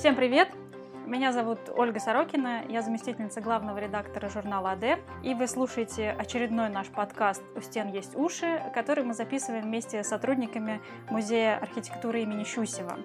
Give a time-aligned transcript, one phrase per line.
[0.00, 0.48] Всем привет!
[1.04, 6.86] Меня зовут Ольга Сорокина, я заместительница главного редактора журнала АД, и вы слушаете очередной наш
[6.86, 12.96] подкаст «У стен есть уши», который мы записываем вместе с сотрудниками Музея архитектуры имени Щусева.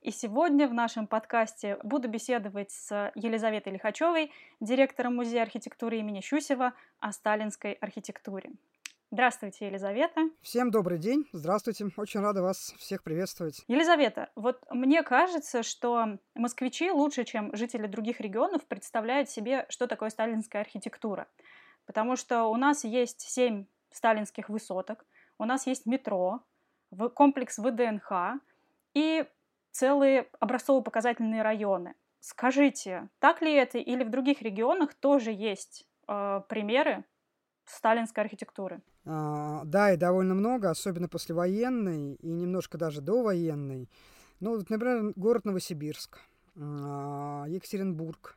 [0.00, 6.72] И сегодня в нашем подкасте буду беседовать с Елизаветой Лихачевой, директором Музея архитектуры имени Щусева,
[7.00, 8.48] о сталинской архитектуре.
[9.14, 10.28] Здравствуйте, Елизавета.
[10.42, 11.28] Всем добрый день.
[11.30, 11.86] Здравствуйте.
[11.96, 13.62] Очень рада вас всех приветствовать.
[13.68, 20.10] Елизавета, вот мне кажется, что москвичи лучше, чем жители других регионов, представляют себе, что такое
[20.10, 21.28] сталинская архитектура.
[21.86, 25.06] Потому что у нас есть семь сталинских высоток,
[25.38, 26.40] у нас есть метро,
[27.14, 28.40] комплекс ВДНХ
[28.94, 29.26] и
[29.70, 31.94] целые образцово-показательные районы.
[32.18, 37.04] Скажите, так ли это или в других регионах тоже есть э, примеры
[37.66, 38.82] сталинской архитектуры?
[39.06, 43.88] А, да, и довольно много, особенно послевоенной и немножко даже довоенной.
[44.40, 46.18] Ну, вот, например, город Новосибирск,
[46.56, 48.36] а, Екатеринбург,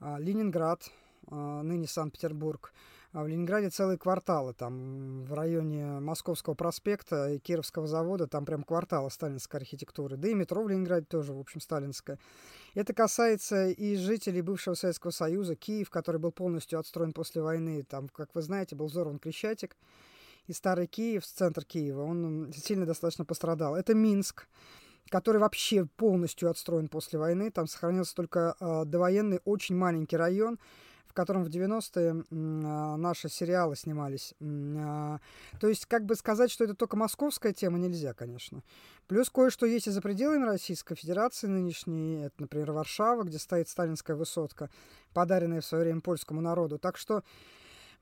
[0.00, 0.90] а, Ленинград,
[1.26, 2.72] а, ныне Санкт-Петербург.
[3.12, 8.62] А в Ленинграде целые кварталы, там в районе Московского проспекта и Кировского завода, там прям
[8.62, 10.18] кварталы сталинской архитектуры.
[10.18, 12.18] Да и метро в Ленинграде тоже, в общем, сталинское.
[12.74, 17.82] Это касается и жителей бывшего Советского Союза, Киев, который был полностью отстроен после войны.
[17.82, 19.76] Там, как вы знаете, был взорван Крещатик.
[20.46, 23.74] И старый Киев, центр Киева, он сильно достаточно пострадал.
[23.74, 24.46] Это Минск
[25.10, 27.50] который вообще полностью отстроен после войны.
[27.50, 30.58] Там сохранился только э, довоенный очень маленький район,
[31.08, 34.34] в котором в 90-е а, наши сериалы снимались.
[34.40, 35.18] А,
[35.60, 38.62] то есть, как бы сказать, что это только московская тема, нельзя, конечно.
[39.06, 42.24] Плюс кое-что есть и за пределами Российской Федерации нынешней.
[42.26, 44.70] Это, например, Варшава, где стоит сталинская высотка,
[45.14, 46.78] подаренная в свое время польскому народу.
[46.78, 47.24] Так что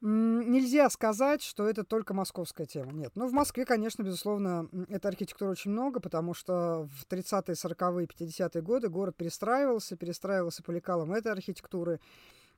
[0.03, 2.93] Нельзя сказать, что это только московская тема.
[2.93, 3.13] Нет.
[3.15, 8.07] Но ну, в Москве, конечно, безусловно, этой архитектуры очень много, потому что в 30-е, 40-е,
[8.07, 12.01] 50-е годы город перестраивался, перестраивался по лекалам этой архитектуры.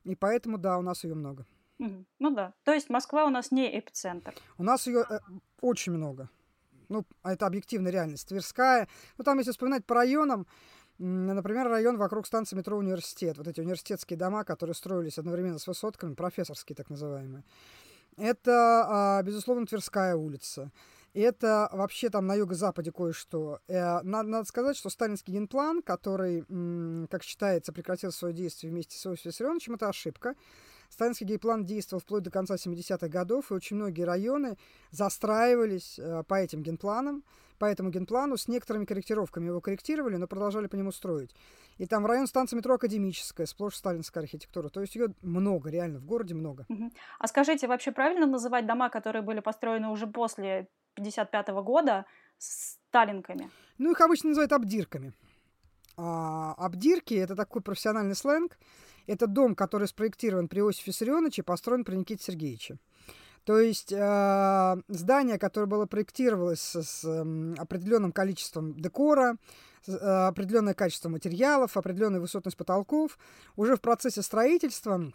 [0.03, 1.45] И поэтому, да, у нас ее много.
[1.79, 2.53] Ну да.
[2.63, 4.33] То есть Москва у нас не эпицентр.
[4.57, 5.19] У нас ее э,
[5.61, 6.29] очень много.
[6.89, 8.27] Ну, это объективная реальность.
[8.27, 8.87] Тверская.
[9.17, 10.45] Ну, там, если вспоминать по районам,
[10.97, 13.37] например, район вокруг станции метро Университет.
[13.37, 17.43] Вот эти университетские дома, которые строились одновременно с высотками, профессорские так называемые.
[18.17, 20.71] Это, а, безусловно, Тверская улица.
[21.13, 23.59] Это вообще там на юго-западе кое-что.
[23.67, 26.45] Э, надо, надо сказать, что сталинский генплан, который,
[27.07, 30.35] как считается, прекратил свое действие вместе с Иосифом Виссарионовичем, это ошибка.
[30.89, 34.57] Сталинский генплан действовал вплоть до конца 70-х годов, и очень многие районы
[34.91, 37.23] застраивались э, по этим генпланам,
[37.59, 39.47] по этому генплану с некоторыми корректировками.
[39.47, 41.35] Его корректировали, но продолжали по нему строить.
[41.77, 44.69] И там район станции метро Академическая, сплошь сталинская архитектура.
[44.69, 46.65] То есть ее много, реально, в городе много.
[47.19, 52.05] А скажите, вообще правильно называть дома, которые были построены уже после 55 -го года
[52.37, 53.49] сталинками?
[53.77, 55.13] Ну, их обычно называют обдирками.
[55.97, 58.57] А, обдирки– это такой профессиональный сленг.
[59.09, 62.77] Это дом, который спроектирован при Иосифе Виссарионовиче и построен при Никите Сергеевиче.
[63.43, 67.03] То есть э, здание, которое было проектировалось с, с
[67.57, 69.37] определенным количеством декора,
[69.83, 73.17] с, э, определенное качество материалов, определенная высотность потолков,
[73.55, 75.11] уже в процессе строительства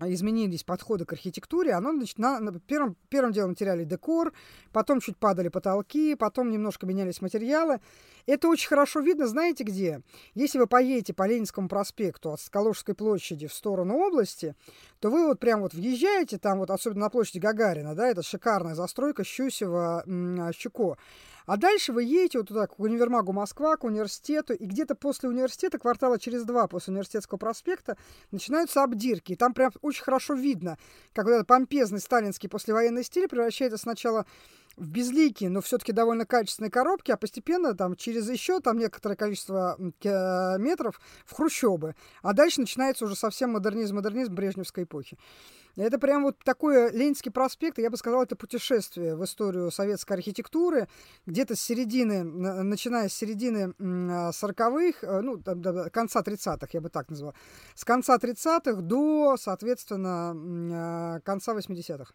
[0.00, 4.32] изменились подходы к архитектуре, оно, значит, на, на, первым, первым делом теряли декор,
[4.72, 7.80] потом чуть падали потолки, потом немножко менялись материалы.
[8.26, 10.02] Это очень хорошо видно, знаете где?
[10.34, 14.54] Если вы поедете по Ленинскому проспекту от Скаложской площади в сторону области,
[15.00, 18.74] то вы вот прям вот въезжаете, там вот особенно на площади Гагарина, да, это шикарная
[18.74, 20.96] застройка Щусева-Щуко.
[21.46, 25.78] А дальше вы едете вот туда, к универмагу Москва, к университету, и где-то после университета,
[25.78, 27.96] квартала через два после университетского проспекта,
[28.32, 29.32] начинаются обдирки.
[29.32, 30.76] И там прям очень хорошо видно,
[31.12, 34.26] как вот этот помпезный сталинский послевоенный стиль превращается сначала
[34.76, 39.76] в безликие, но все-таки довольно качественные коробки, а постепенно там через еще там некоторое количество
[39.78, 41.94] метров в хрущобы.
[42.22, 45.16] А дальше начинается уже совсем модернизм, модернизм Брежневской эпохи.
[45.76, 50.88] Это прям вот такой Ленинский проспект, я бы сказал, это путешествие в историю советской архитектуры,
[51.26, 55.38] где-то с середины, начиная с середины 40-х, э, ну,
[55.90, 57.34] конца 30-х, я бы так назвал,
[57.74, 62.14] с конца 30-х до, соответственно, а, конца 80-х.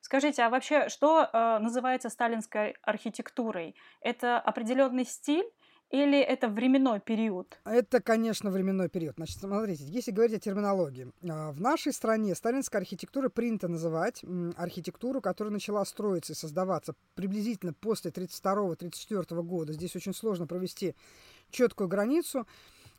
[0.00, 3.74] Скажите, а вообще что э, называется сталинской архитектурой?
[4.00, 5.48] Это определенный стиль
[5.90, 7.58] или это временной период?
[7.64, 9.14] Это, конечно, временной период.
[9.16, 11.12] Значит, смотрите, если говорить о терминологии.
[11.28, 14.24] А, в нашей стране сталинская архитектура принято называть
[14.56, 19.72] архитектуру, которая начала строиться и создаваться приблизительно после 1932-1934 года.
[19.72, 20.96] Здесь очень сложно провести
[21.50, 22.46] четкую границу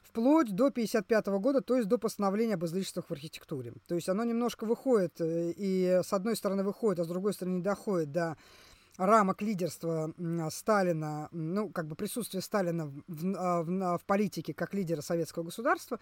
[0.02, 3.74] вплоть до 1955 года, то есть до постановления об излишествах в архитектуре.
[3.88, 7.56] То есть оно немножко выходит, э, и с одной стороны выходит, а с другой стороны
[7.58, 8.38] не доходит до
[8.98, 10.14] рамок лидерства
[10.50, 15.44] Сталина, ну, как бы присутствия Сталина в, а, в, в, в политике как лидера советского
[15.44, 16.00] государства,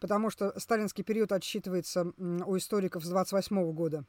[0.00, 4.04] потому что сталинский период отсчитывается у историков с 28 года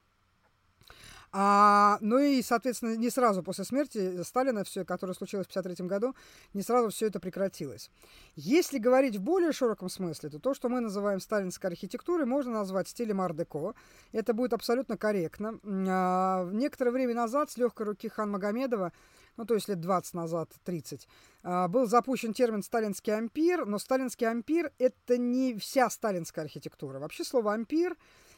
[1.31, 6.15] а, ну и, соответственно, не сразу после смерти Сталина, все, которое случилось в 1953 году,
[6.53, 7.91] не сразу все это прекратилось.
[8.35, 12.87] Если говорить в более широком смысле, то то, что мы называем сталинской архитектурой, можно назвать
[12.87, 13.75] стилем ар-деко.
[14.11, 15.59] Это будет абсолютно корректно.
[15.63, 18.91] А, некоторое время назад с легкой руки Хан Магомедова
[19.37, 21.07] ну, то есть лет 20 назад, 30,
[21.43, 26.99] а, был запущен термин «сталинский ампир», но сталинский ампир– это не вся сталинская архитектура.
[26.99, 27.95] Вообще слово «ампир»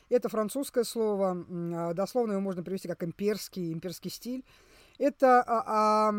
[0.10, 4.44] Это французское слово, а, дословно его можно привести как имперский, имперский стиль.
[4.98, 5.64] Это а,
[6.10, 6.14] а,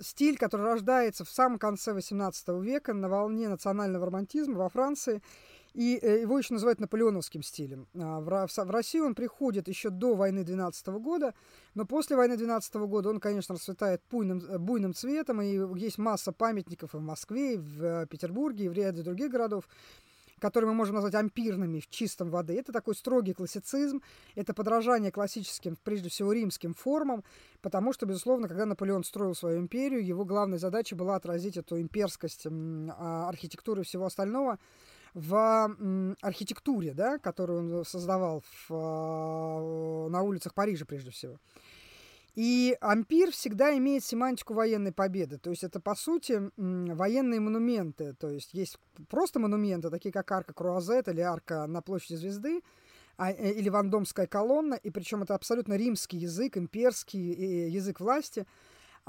[0.00, 5.22] стиль, который рождается в самом конце XVIII века на волне национального романтизма во Франции.
[5.74, 7.86] И э, его еще называют наполеоновским стилем.
[7.94, 11.34] А, в Россию он приходит еще до войны 12 года,
[11.74, 16.32] но после войны 12 года он, конечно, расцветает буйным, э, буйным цветом, и есть масса
[16.32, 19.68] памятников и в Москве, и в э, Петербурге, и в ряде других городов,
[20.38, 22.58] которые мы можем назвать ампирными в чистом воды.
[22.58, 24.02] Это такой строгий классицизм,
[24.34, 27.24] это подражание классическим, прежде всего, римским формам,
[27.60, 32.46] потому что, безусловно, когда Наполеон строил свою империю, его главной задачей была отразить эту имперскость
[32.46, 34.58] а, архитектуры и всего остального
[35.14, 41.38] в архитектуре, да, которую он создавал в, а, на улицах Парижа, прежде всего.
[42.38, 45.38] И ампир всегда имеет семантику военной победы.
[45.38, 48.14] То есть это, по сути, военные монументы.
[48.14, 52.62] То есть есть просто монументы, такие как арка Круазет или арка на площади Звезды,
[53.16, 54.74] а, э, или Вандомская колонна.
[54.74, 58.46] И причем это абсолютно римский язык, имперский язык власти–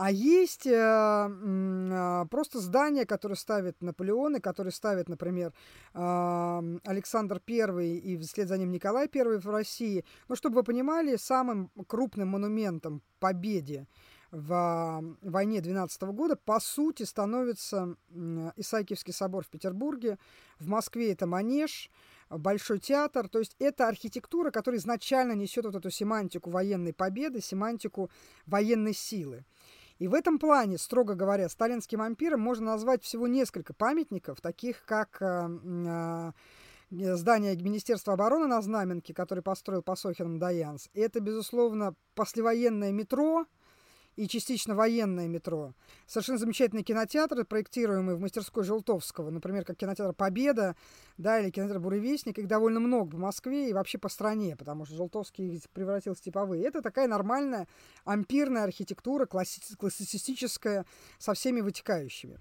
[0.01, 5.51] а есть э, э, просто здания, которые ставят Наполеон, и которые ставят, например,
[5.93, 10.05] э, Александр I и вслед за ним Николай I в России.
[10.29, 13.87] Ну, чтобы вы понимали, самым крупным монументом победе
[14.31, 17.97] в войне 12 года, по сути, становится
[18.55, 20.17] Исаакиевский собор в Петербурге,
[20.59, 21.91] в Москве это Манеж,
[22.29, 23.27] Большой театр.
[23.27, 28.11] То есть это архитектура, которая изначально несет вот эту семантику военной победы, семантику
[28.45, 29.45] военной силы.
[29.99, 35.21] И в этом плане, строго говоря, сталинским ампиром можно назвать всего несколько памятников, таких как
[35.21, 35.49] э,
[36.89, 40.89] э, здание Министерства обороны на Знаменке, который построил Пасохин Даянс.
[40.93, 43.45] Это, безусловно, послевоенное метро,
[44.15, 45.73] и частично военное метро.
[46.05, 50.75] Совершенно замечательные кинотеатры, проектируемые в мастерской Желтовского, например, как кинотеатр «Победа»,
[51.17, 52.37] да, или кинотеатр «Буревестник».
[52.37, 56.65] Их довольно много в Москве и вообще по стране, потому что Желтовский превратился в типовые.
[56.65, 57.67] Это такая нормальная
[58.03, 60.85] ампирная архитектура, класси- классицистическая,
[61.17, 62.39] со всеми вытекающими.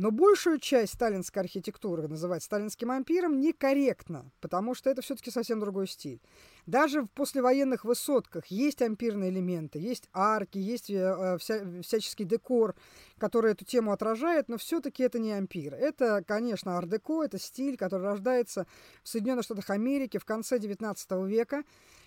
[0.00, 5.86] Но большую часть сталинской архитектуры называть сталинским ампиром некорректно, потому что это все-таки совсем другой
[5.86, 6.22] стиль.
[6.64, 12.76] Даже в послевоенных высотках есть ампирные элементы, есть арки, есть э, э вся, всяческий декор,
[13.18, 15.74] который эту тему отражает, но все-таки это не ампир.
[15.74, 18.66] Это, конечно, ар-деко, это стиль, который рождается
[19.02, 21.62] в Соединенных Штатах Америки в конце XIX века.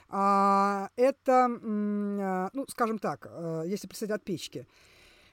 [0.10, 4.66] А, это, а, ну, скажем так, э, если представить от печки,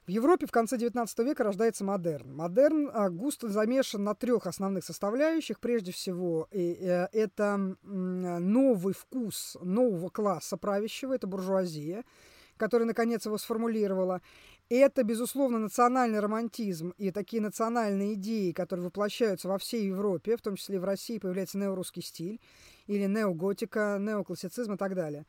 [0.06, 2.34] в Европе в конце XIX века рождается модерн.
[2.34, 5.60] Модерн а, густо замешан на трех основных составляющих.
[5.60, 12.04] Прежде всего, э, это новый вкус нового класса правящего, это буржуазия,
[12.56, 14.20] которая, наконец, его сформулировала.
[14.70, 20.54] Это, безусловно, национальный романтизм и такие национальные идеи, которые воплощаются во всей Европе, в том
[20.54, 22.40] числе и в России появляется неорусский стиль
[22.86, 25.26] или неоготика, неоклассицизм и так далее.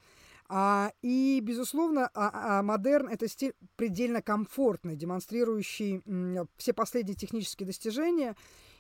[0.54, 7.68] А, и, безусловно, а, а модерн– это стиль предельно комфортный, демонстрирующий м, все последние технические
[7.68, 8.36] достижения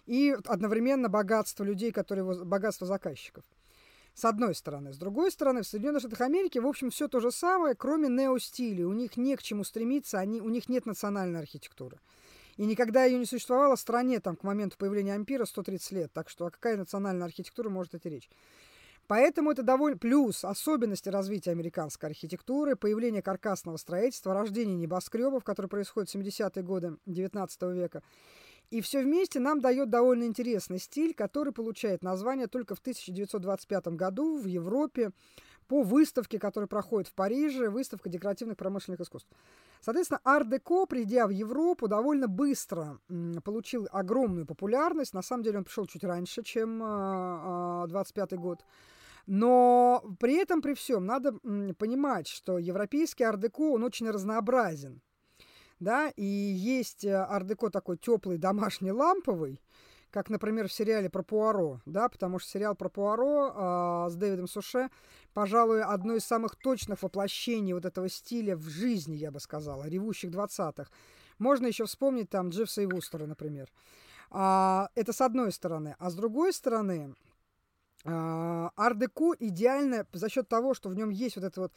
[0.05, 3.45] и одновременно богатство людей, которые богатство заказчиков.
[4.13, 4.91] С одной стороны.
[4.91, 8.85] С другой стороны, в Соединенных Штатах Америки, в общем, все то же самое, кроме неостиля.
[8.85, 12.01] У них не к чему стремиться, они, у них нет национальной архитектуры.
[12.57, 16.11] И никогда ее не существовало в стране там, к моменту появления ампира 130 лет.
[16.11, 18.29] Так что о какая национальная архитектура может идти речь?
[19.11, 19.97] Поэтому это довольно...
[19.97, 26.95] Плюс особенности развития американской архитектуры, появление каркасного строительства, рождение небоскребов, которое происходит в 70-е годы
[27.07, 28.03] 19 века.
[28.69, 34.37] И все вместе нам дает довольно интересный стиль, который получает название только в 1925 году
[34.39, 35.11] в Европе
[35.67, 39.29] по выставке, которая проходит в Париже, выставка декоративных промышленных искусств.
[39.81, 42.97] Соответственно, ар-деко, придя в Европу, довольно быстро
[43.43, 45.13] получил огромную популярность.
[45.13, 46.79] На самом деле он пришел чуть раньше, чем
[47.89, 48.63] 25 год.
[49.27, 51.33] Но при этом, при всем, надо
[51.77, 55.01] понимать, что европейский ар-деко, он очень разнообразен.
[55.79, 59.59] Да, и есть э, ар-деко такой теплый, домашний, ламповый,
[60.11, 64.47] как, например, в сериале про Пуаро, да, потому что сериал про Пуаро э, с Дэвидом
[64.47, 64.89] Суше,
[65.33, 70.29] пожалуй, одно из самых точных воплощений вот этого стиля в жизни, я бы сказала, ревущих
[70.29, 70.91] 20-х.
[71.39, 73.71] Можно еще вспомнить там Дживса и Вустера, например.
[74.29, 75.95] А, это с одной стороны.
[75.97, 77.15] А с другой стороны,
[78.05, 81.73] ар-деко идеально за счет того, что в нем есть вот это вот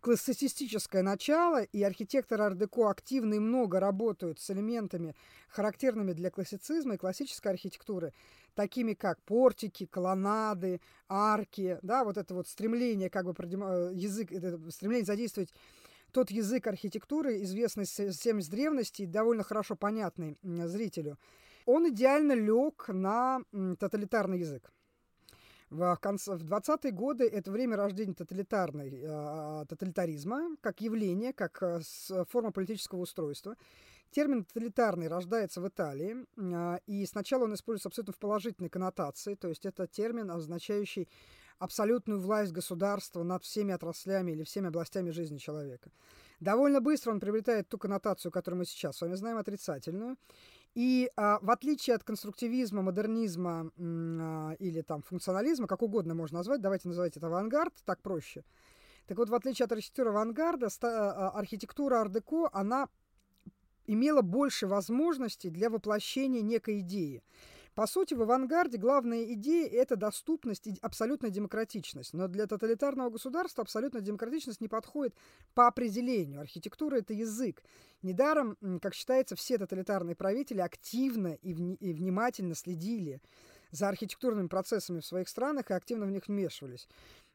[0.00, 5.14] классицистическое начало, и архитекторы ар-деко активно и много работают с элементами,
[5.48, 8.12] характерными для классицизма и классической архитектуры,
[8.54, 13.34] такими как портики, колоннады, арки, да, вот это вот стремление, как бы,
[13.94, 14.30] язык,
[14.70, 15.52] стремление задействовать
[16.12, 21.18] тот язык архитектуры, известный всем с древности и довольно хорошо понятный зрителю,
[21.64, 23.40] он идеально лег на
[23.78, 24.70] тоталитарный язык.
[25.70, 31.80] В, конце, в 20-е годы это время рождения тоталитарной, э, тоталитаризма как явление, как э,
[32.28, 33.56] форма политического устройства.
[34.12, 39.48] Термин «тоталитарный» рождается в Италии, э, и сначала он используется абсолютно в положительной коннотации, то
[39.48, 41.08] есть это термин, означающий
[41.58, 45.90] абсолютную власть государства над всеми отраслями или всеми областями жизни человека.
[46.40, 50.16] Довольно быстро он приобретает ту коннотацию, которую мы сейчас с вами знаем, отрицательную.
[50.76, 56.60] И а, в отличие от конструктивизма, модернизма а, или там функционализма, как угодно можно назвать,
[56.60, 58.44] давайте называть это авангард, так проще.
[59.06, 62.88] Так вот, в отличие от архитектуры авангарда, ста, а, архитектура ар-деко, она
[63.86, 67.22] имела больше возможностей для воплощения некой идеи.
[67.76, 72.14] По сути, в авангарде главная идея– это доступность и абсолютная демократичность.
[72.14, 75.14] Но для тоталитарного государства абсолютная демократичность не подходит
[75.54, 76.40] по определению.
[76.40, 77.62] Архитектура– это язык.
[78.00, 83.20] Недаром, как считается, все тоталитарные правители активно и, вни- и внимательно следили
[83.72, 86.88] за архитектурными процессами в своих странах и активно в них вмешивались.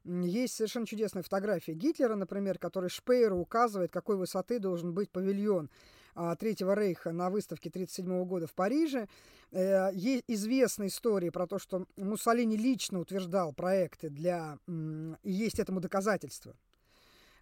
[0.06, 5.70] Есть совершенно чудесная фотография Гитлера, например, который Шпейеру указывает, какой высоты должен быть павильон
[6.40, 9.08] Третьего Рейха на выставке 1937 года в Париже.
[9.52, 14.58] Э, есть известная история про то, что Муссолини лично утверждал проекты для...
[14.68, 16.56] И есть этому доказательства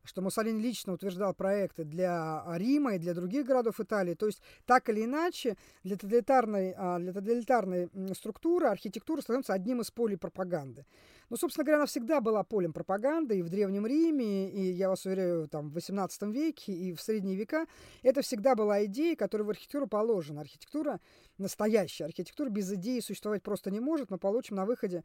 [0.09, 4.15] что Муссолини лично утверждал проекты для Рима и для других городов Италии.
[4.15, 9.91] То есть, так или иначе, для тоталитарной, а, для тоталитарной структуры архитектура становится одним из
[9.91, 10.85] полей пропаганды.
[11.29, 15.05] Но, собственно говоря, она всегда была полем пропаганды и в Древнем Риме, и, я вас
[15.05, 17.67] уверяю, там, в XVIII веке, и в Средние века.
[18.01, 20.41] Это всегда была идея, которая в архитектуру положена.
[20.41, 20.99] Архитектура,
[21.37, 24.09] настоящая архитектура без идеи существовать просто не может.
[24.09, 25.03] Мы получим на выходе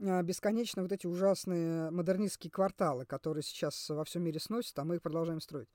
[0.00, 4.96] а, бесконечно вот эти ужасные модернистские кварталы, которые сейчас во всем мире сносят, а мы
[4.96, 5.68] их продолжаем строить.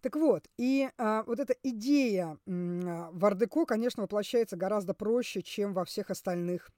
[0.00, 5.74] Так вот, и а, вот эта идея а, в Ардеко, конечно, воплощается гораздо проще, чем
[5.74, 6.70] во всех остальных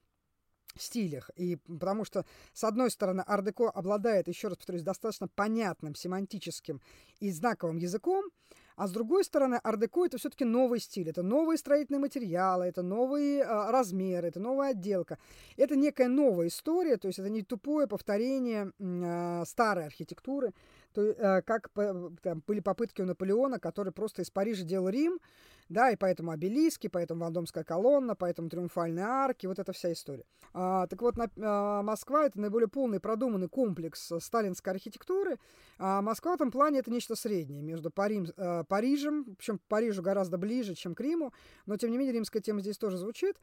[0.78, 1.30] стилях.
[1.36, 6.80] И потому что, с одной стороны, ардеко обладает, еще раз повторюсь, достаточно понятным семантическим
[7.20, 8.24] и знаковым языком,
[8.76, 13.42] а с другой стороны, ардеко это все-таки новый стиль, это новые строительные материалы, это новые
[13.42, 15.18] э, размеры, это новая отделка.
[15.58, 20.54] Это некая новая история, то есть это не тупое повторение э, старой архитектуры,
[20.92, 21.70] то, э, как
[22.23, 25.20] там, были попытки у Наполеона, который просто из Парижа делал Рим,
[25.70, 30.25] да, и поэтому обелиски, поэтому Вандомская колонна, поэтому триумфальные арки, вот эта вся история.
[30.52, 35.38] А, так вот, на, а, Москва— это наиболее полный продуманный комплекс сталинской архитектуры,
[35.78, 40.38] а Москва в этом плане— это нечто среднее между Парим, а, Парижем, причем Парижу гораздо
[40.38, 41.32] ближе, чем к Риму,
[41.66, 43.37] но, тем не менее, римская тема здесь тоже звучит.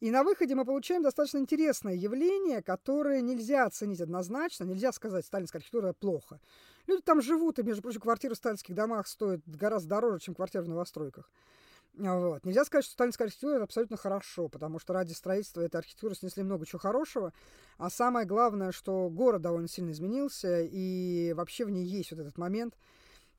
[0.00, 5.58] И на выходе мы получаем достаточно интересное явление, которое нельзя оценить однозначно, нельзя сказать, сталинская
[5.58, 6.40] архитектура плохо.
[6.88, 10.64] Люди там живут, и, между прочим, квартиры в сталинских домах стоят гораздо дороже, чем квартиры
[10.64, 11.30] в новостройках.
[11.92, 12.46] Вот.
[12.46, 16.42] Нельзя сказать, что сталинская архитектура это абсолютно хорошо, потому что ради строительства этой архитектуры снесли
[16.42, 17.34] много чего хорошего.
[17.76, 22.38] А самое главное, что город довольно сильно изменился, и вообще в ней есть вот этот
[22.38, 22.74] момент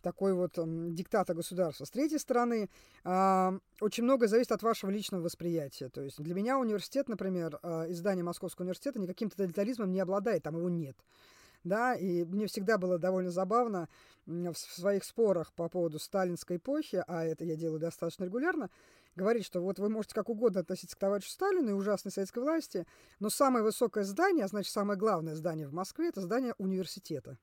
[0.03, 1.85] такой вот э, диктата государства.
[1.85, 2.69] С третьей стороны,
[3.03, 5.89] э, очень многое зависит от вашего личного восприятия.
[5.89, 10.55] То есть для меня университет, например, э, издание Московского университета никаким тоталитаризмом не обладает, там
[10.55, 10.95] его нет
[11.63, 13.87] да, и мне всегда было довольно забавно
[14.25, 18.69] в своих спорах по поводу сталинской эпохи, а это я делаю достаточно регулярно,
[19.15, 22.85] говорить, что вот вы можете как угодно относиться к товарищу Сталину и ужасной советской власти,
[23.19, 27.37] но самое высокое здание, а значит, самое главное здание в Москве, это здание университета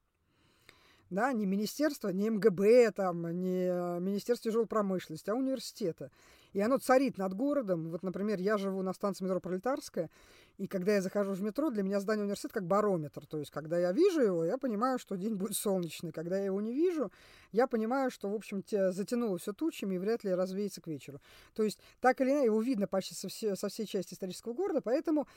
[1.11, 6.11] да, не министерство, не МГБ, там, не э, Министерство тяжелой промышленности, а университета.
[6.56, 7.90] И оно царит над городом.
[7.90, 10.08] Вот, например, я живу на станции метро Пролетарская,
[10.56, 13.26] и когда я захожу в метро, для меня здание университета как барометр.
[13.26, 16.12] То есть, когда я вижу его, я понимаю, что день будет солнечный.
[16.12, 17.12] Когда я его не вижу,
[17.52, 21.20] я понимаю, что, в общем, затянуло все тучами и вряд ли развеется к вечеру.
[21.52, 24.80] То есть, так или иначе, его видно почти со, все, со всей части исторического города,
[24.80, 25.28] поэтому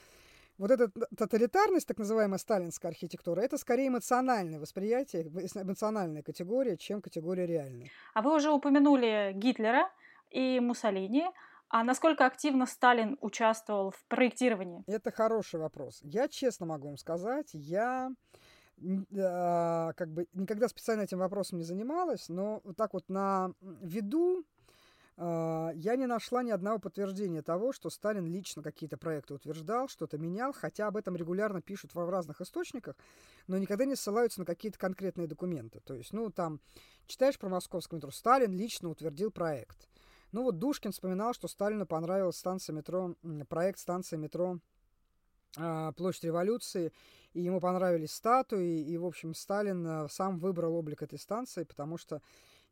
[0.58, 7.46] вот эта тоталитарность, так называемая сталинская архитектура, это скорее эмоциональное восприятие, эмоциональная категория, чем категория
[7.46, 7.90] реальная.
[8.14, 9.90] А вы уже упомянули Гитлера
[10.30, 11.26] и Муссолини.
[11.70, 14.84] А насколько активно Сталин участвовал в проектировании?
[14.88, 16.00] Это хороший вопрос.
[16.02, 18.12] Я честно могу вам сказать, я
[18.82, 24.44] э, как бы никогда специально этим вопросом не занималась, но вот так вот на виду
[25.18, 30.18] э, я не нашла ни одного подтверждения того, что Сталин лично какие-то проекты утверждал, что-то
[30.18, 32.96] менял, хотя об этом регулярно пишут в разных источниках,
[33.46, 35.82] но никогда не ссылаются на какие-то конкретные документы.
[35.82, 36.62] То есть, ну, там,
[37.06, 39.88] читаешь про московское метро, Сталин лично утвердил проект.
[40.32, 43.16] Ну вот Душкин вспоминал, что Сталину понравилась станция метро,
[43.48, 44.60] проект станции метро
[45.58, 46.92] а, Площадь революции,
[47.34, 51.98] и ему понравились статуи, и, в общем, Сталин а, сам выбрал облик этой станции, потому
[51.98, 52.22] что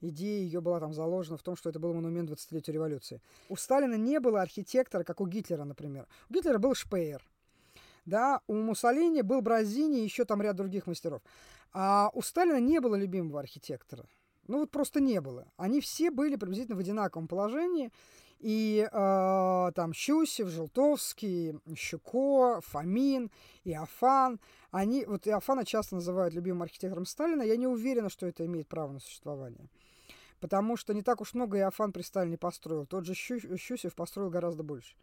[0.01, 3.21] идея ее была там заложена в том, что это был монумент 20-летию революции.
[3.49, 6.07] У Сталина не было архитектора, как у Гитлера, например.
[6.29, 7.27] У Гитлера был Шпеер,
[8.05, 11.21] да, у Муссолини был Бразини и еще там ряд других мастеров.
[11.73, 14.05] А у Сталина не было любимого архитектора.
[14.47, 15.47] Ну вот просто не было.
[15.57, 17.91] Они все были приблизительно в одинаковом положении.
[18.39, 23.31] И э, там Щусев, Желтовский, Щуко, Фомин,
[23.63, 24.39] Иофан.
[24.71, 27.41] Они, вот Иофана часто называют любимым архитектором Сталина.
[27.41, 29.69] Я не уверена, что это имеет право на существование.
[30.39, 32.85] Потому что не так уж много Иофан при Сталине построил.
[32.85, 34.95] Тот же Щу, Щусев построил гораздо больше.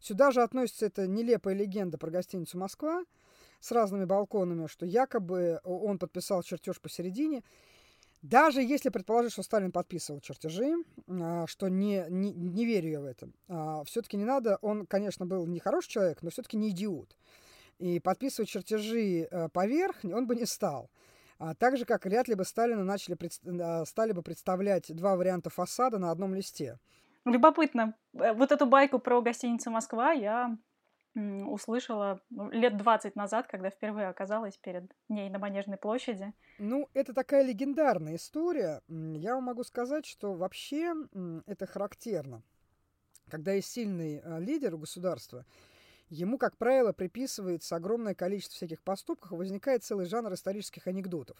[0.00, 3.04] Сюда же относится эта нелепая легенда про гостиницу «Москва»
[3.60, 7.42] с разными балконами, что якобы он подписал чертеж посередине.
[8.22, 10.74] Даже если предположить, что Сталин подписывал чертежи,
[11.08, 15.26] а, что не, не, не верю я в это, а, все-таки не надо, он, конечно,
[15.26, 17.16] был не хороший человек, но все-таки не идиот.
[17.78, 20.88] И подписывать чертежи э, поверх он бы не стал.
[21.38, 23.18] А так же, как вряд ли бы Сталина начали,
[23.84, 26.78] стали бы представлять два варианта фасада на одном листе.
[27.24, 27.96] Любопытно.
[28.14, 30.56] Э, вот эту байку про гостиницу «Москва» я
[31.14, 36.32] услышала ну, лет 20 назад, когда впервые оказалась перед ней на Манежной площади.
[36.58, 38.82] Ну, это такая легендарная история.
[38.88, 40.94] Я вам могу сказать, что вообще
[41.46, 42.42] это характерно.
[43.28, 45.46] Когда есть сильный э, лидер государства,
[46.12, 51.36] ему, как правило, приписывается огромное количество всяких поступков, возникает целый жанр исторических анекдотов.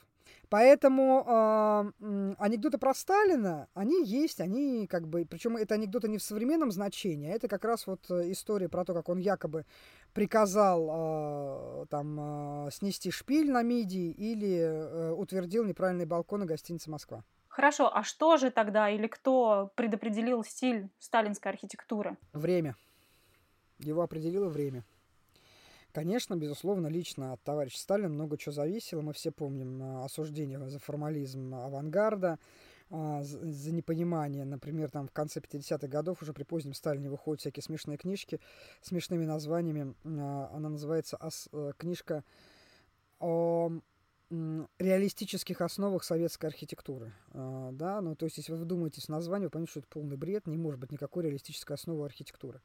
[0.48, 6.22] Поэтому э, анекдоты про Сталина, они есть, они как бы, причем это анекдоты не в
[6.22, 9.66] современном значении, а это как раз вот э, история про то, как он якобы
[10.14, 17.24] приказал э, там э, снести шпиль на мидии или э, утвердил неправильные балконы гостиницы Москва.
[17.48, 22.16] Хорошо, а что же тогда или кто предопределил стиль сталинской архитектуры?
[22.32, 22.76] Время.
[23.82, 24.84] Его определило время.
[25.92, 29.02] Конечно, безусловно, лично от товарища Сталина много чего зависело.
[29.02, 32.38] Мы все помним а, осуждение за формализм авангарда,
[32.88, 34.46] а, за непонимание.
[34.46, 38.40] Например, там в конце 50-х годов, уже при позднем Сталине, выходят всякие смешные книжки
[38.80, 39.94] с смешными названиями.
[40.04, 41.18] А, она называется
[41.52, 42.24] э, книжка
[43.20, 43.70] о
[44.78, 47.12] реалистических основах советской архитектуры.
[47.34, 50.46] Да, ну, то есть, если вы вдумаетесь в название, вы поймете, что это полный бред,
[50.46, 52.62] не может быть никакой реалистической основы архитектуры.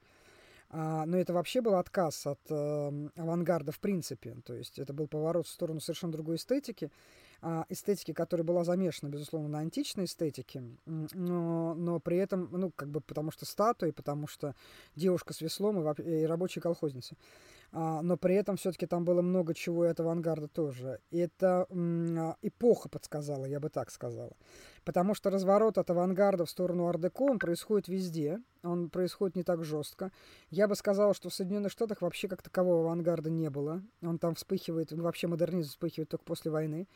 [0.70, 4.36] А, но это вообще был отказ от э, авангарда в принципе.
[4.44, 6.90] То есть это был поворот в сторону совершенно другой эстетики.
[7.40, 12.90] А, эстетики, которая была замешана, безусловно, на античной эстетике, но, но при этом, ну, как
[12.90, 14.56] бы потому что статуи, потому что
[14.96, 17.16] девушка с веслом и, и рабочие колхозницы.
[17.70, 21.00] А, но при этом все-таки там было много чего и от авангарда тоже.
[21.10, 24.32] И это м, эпоха подсказала, я бы так сказала.
[24.88, 29.62] Потому что разворот от авангарда в сторону ардеко, он происходит везде, он происходит не так
[29.62, 30.10] жестко.
[30.48, 33.82] Я бы сказала, что в Соединенных Штатах вообще как такового авангарда не было.
[34.00, 36.88] Он там вспыхивает, вообще модернизм вспыхивает только после войны.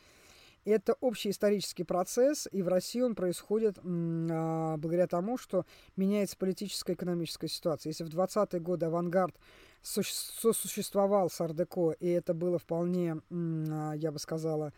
[0.65, 6.93] Это общий исторический процесс, и в России он происходит а, благодаря тому, что меняется политическая
[6.93, 7.91] и экономическая ситуация.
[7.91, 9.35] Если в 20-е годы авангард
[9.83, 14.73] сосуществовал с Ардеко, и это было вполне, а, я бы сказала,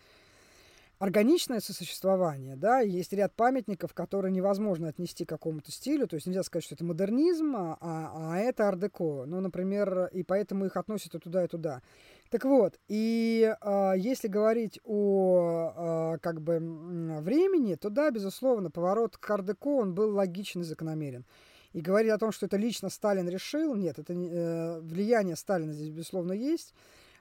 [1.00, 6.44] органичное сосуществование, да, есть ряд памятников, которые невозможно отнести к какому-то стилю, то есть нельзя
[6.44, 11.20] сказать, что это модернизм, а, а это ар-деко, ну, например, и поэтому их относят и
[11.20, 11.82] туда, и туда.
[12.30, 19.18] Так вот, и э, если говорить о э, как бы времени, то да, безусловно, поворот
[19.18, 21.26] к ар-деко, он был логичен и закономерен.
[21.74, 25.90] И говорить о том, что это лично Сталин решил, нет, это э, влияние Сталина здесь,
[25.90, 26.74] безусловно, есть.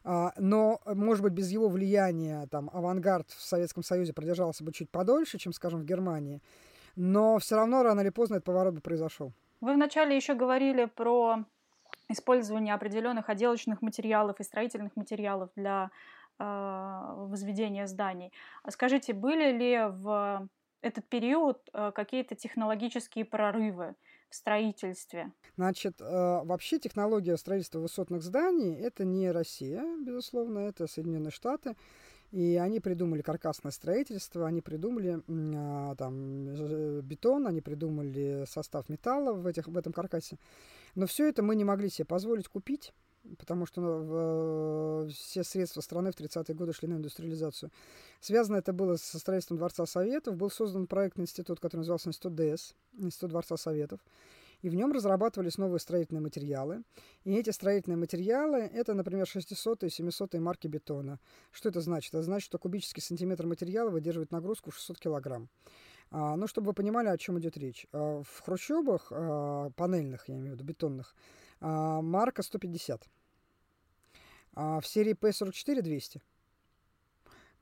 [0.04, 4.90] А, но, может быть, без его влияния там, авангард в Советском Союзе продержался бы чуть
[4.90, 6.42] подольше, чем, скажем, в Германии.
[6.94, 9.32] Но все равно рано или поздно этот поворот бы произошел.
[9.60, 11.44] Вы вначале еще говорили про
[12.08, 15.90] использование определенных отделочных материалов и строительных материалов для
[16.38, 16.44] э,
[17.16, 18.30] возведения зданий.
[18.68, 20.46] Скажите, были ли в
[20.82, 23.94] этот период э, какие-то технологические прорывы?
[24.34, 25.32] Строительстве?
[25.56, 26.04] Значит, э,
[26.44, 31.76] вообще технология строительства высотных зданий– это не Россия, безусловно, это Соединенные Штаты.
[32.32, 39.46] И они придумали каркасное строительство, они придумали а, там бетон, они придумали состав металла в,
[39.46, 40.36] этих, в этом каркасе.
[40.96, 42.92] Но все это мы не могли себе позволить купить,
[43.38, 47.70] потому что ну, в, все средства страны в 30-е годы шли на индустриализацию.
[48.20, 50.36] Связано это было со строительством Дворца Советов.
[50.36, 54.00] Был создан проектный институт, который назывался Институт ДС, Институт Дворца Советов
[54.64, 56.84] и в нем разрабатывались новые строительные материалы.
[57.24, 61.20] И эти строительные материалы– это, например, 600 и 700 марки бетона.
[61.50, 62.14] Что это значит?
[62.14, 65.50] Это значит, что кубический сантиметр материала выдерживает нагрузку 600 килограмм.
[66.10, 67.86] А, ну, чтобы вы понимали, о чем идет речь.
[67.92, 71.14] А, в хрущобах, а, панельных, я имею в виду, бетонных,
[71.64, 73.08] а, марка 150.
[74.52, 76.20] А в серии P44 200.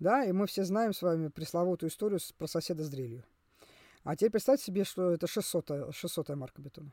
[0.01, 3.23] Да, и мы все знаем с вами пресловутую историю про соседа с дрелью.
[4.03, 6.93] А теперь представьте себе, что это 600, 600 марка бетона.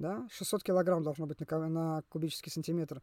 [0.00, 0.26] Да?
[0.32, 3.02] 600 килограмм должно быть на, на кубический сантиметр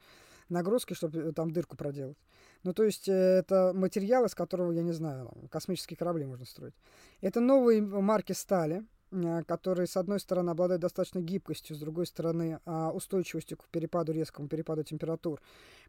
[0.49, 2.17] нагрузки, чтобы э, там дырку проделать.
[2.63, 6.75] Ну, то есть э, это материал, из которого, я не знаю, космические корабли можно строить.
[7.21, 8.85] Это новые марки стали,
[9.15, 14.11] Э, которые, с одной стороны, обладают достаточно гибкостью, с другой стороны, а, устойчивостью к перепаду,
[14.11, 15.41] резкому перепаду температур.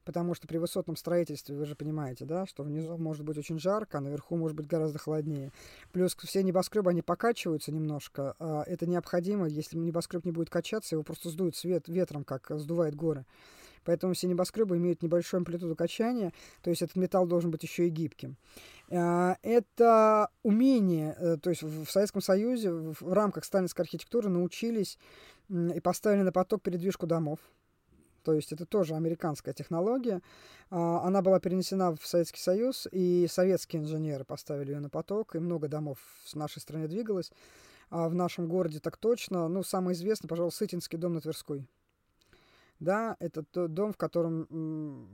[0.04, 3.98] Потому что при высотном строительстве, вы же понимаете, да, что внизу может быть очень жарко,
[3.98, 5.50] а наверху может быть гораздо холоднее.
[5.90, 8.36] Плюс все небоскребы, они покачиваются немножко.
[8.38, 12.94] А, это необходимо, если небоскреб не будет качаться, его просто сдует свет ветром, как сдувает
[12.94, 13.24] горы.
[13.86, 17.90] Поэтому все небоскребы имеют небольшую амплитуду качания, то есть этот металл должен быть еще и
[17.90, 18.36] гибким.
[18.90, 24.98] А, это умение, э, то есть в Советском Союзе в рамках сталинской архитектуры научились
[25.48, 27.38] и поставили на поток передвижку домов.
[28.24, 30.20] То есть это тоже американская технология.
[30.70, 35.38] А, она была перенесена в Советский Союз, и советские инженеры поставили ее на поток, и
[35.38, 37.30] много домов в нашей стране двигалось.
[37.88, 39.46] А в нашем городе так точно.
[39.46, 41.68] Ну, самый известный, пожалуй, Сытинский дом на Тверской.
[42.80, 44.46] Да, это тот дом, в котором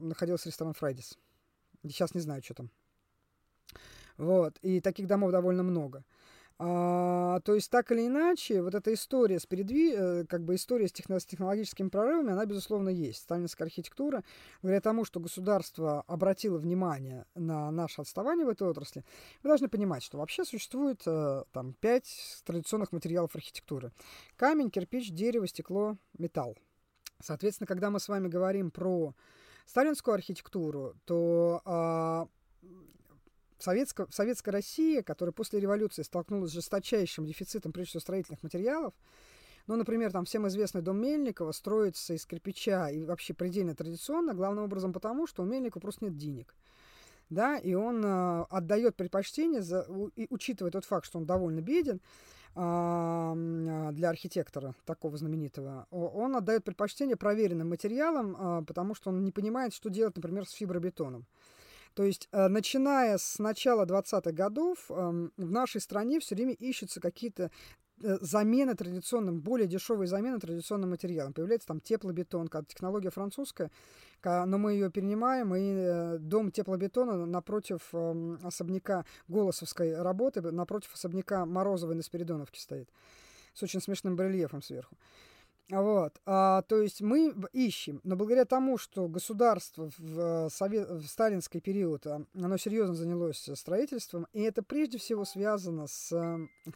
[0.08, 1.18] находился ресторан Фрайдис.
[1.82, 2.70] Сейчас не знаю, что там.
[4.18, 6.04] Вот, и таких домов довольно много.
[6.64, 9.94] А, то есть, так или иначе, вот эта история с передви...
[9.96, 11.18] Э, как бы история с, техно...
[11.18, 13.22] с технологическими прорывами, она, безусловно, есть.
[13.22, 14.22] Сталинская архитектура,
[14.60, 19.04] благодаря тому, что государство обратило внимание на наше отставание в этой отрасли,
[19.42, 23.90] вы должны понимать, что вообще существует э, там пять традиционных материалов архитектуры.
[24.36, 26.56] Камень, кирпич, дерево, стекло, металл.
[27.22, 29.14] Соответственно, когда мы с вами говорим про
[29.66, 32.26] сталинскую архитектуру, то э,
[33.58, 38.94] советская, советская Россия, которая после революции столкнулась с жесточайшим дефицитом, прежде всего, строительных материалов,
[39.66, 44.64] ну, например, там всем известный дом Мельникова строится из кирпича и вообще предельно традиционно, главным
[44.64, 46.54] образом потому, что у Мельникова просто нет денег.
[47.30, 51.60] Да, и он э, отдает предпочтение, за, у, и, учитывая тот факт, что он довольно
[51.60, 52.02] беден, а,
[52.54, 59.72] для архитектора такого знаменитого, он отдает предпочтение проверенным материалам, а, потому что он не понимает,
[59.72, 61.26] что делать, например, с фибробетоном.
[61.94, 67.50] То есть, э, начиная с начала 20-х годов, в нашей стране все время ищутся какие-то
[68.02, 71.32] замена традиционным, более дешевой замены традиционным материалом.
[71.32, 73.70] Появляется там теплобетон, технология французская,
[74.24, 81.44] но мы ее перенимаем, и э, дом теплобетона напротив эм, особняка Голосовской работы, напротив особняка
[81.44, 82.88] Морозовой на Спиридоновке стоит,
[83.52, 84.96] с очень смешным барельефом сверху.
[85.70, 91.60] Вот, а, то есть мы ищем, но благодаря тому, что государство в, совет, в сталинский
[91.60, 96.12] период, а, оно серьезно занялось строительством, и это прежде всего связано с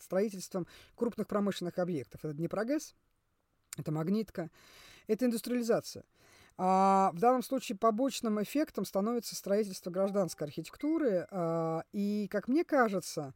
[0.01, 2.25] строительством крупных промышленных объектов.
[2.25, 2.95] Это Днепрогэс,
[3.77, 4.51] это Магнитка,
[5.09, 6.05] это индустриализация.
[6.59, 13.35] А в данном случае побочным эффектом становится строительство гражданской архитектуры, а, и, как мне кажется,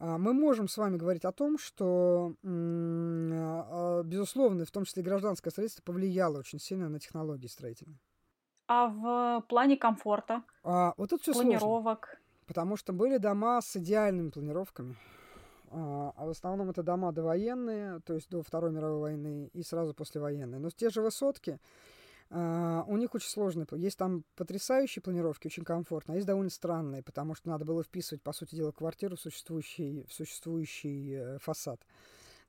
[0.00, 5.50] мы можем с вами говорить о том, что, а, безусловно, в том числе и гражданское
[5.50, 7.98] строительство повлияло очень сильно на технологии строительные.
[8.66, 10.42] А в плане комфорта?
[10.62, 12.06] А, вот тут все планировок.
[12.06, 14.96] Сложно, потому что были дома с идеальными планировками.
[15.70, 19.94] А, а в основном это дома довоенные, то есть до Второй мировой войны и сразу
[19.94, 20.58] послевоенные.
[20.60, 21.58] Но те же высотки,
[22.30, 23.66] Uh, у них очень сложные.
[23.72, 28.22] Есть там потрясающие планировки, очень комфортно, а есть довольно странные, потому что надо было вписывать,
[28.22, 31.84] по сути дела, квартиру в существующий, в существующий э, фасад.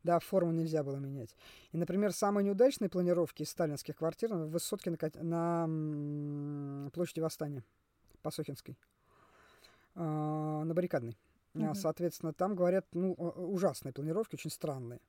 [0.04, 1.36] Да, форму нельзя было менять.
[1.72, 7.64] И, например, самые неудачные планировки из сталинских квартир в высотке на, на площади Восстания,
[8.22, 8.78] Посохинской,
[9.96, 11.18] uh, на Баррикадной.
[11.56, 11.74] Mm-hmm.
[11.74, 15.02] Соответственно, там говорят, ну, ужасные планировки, очень странные.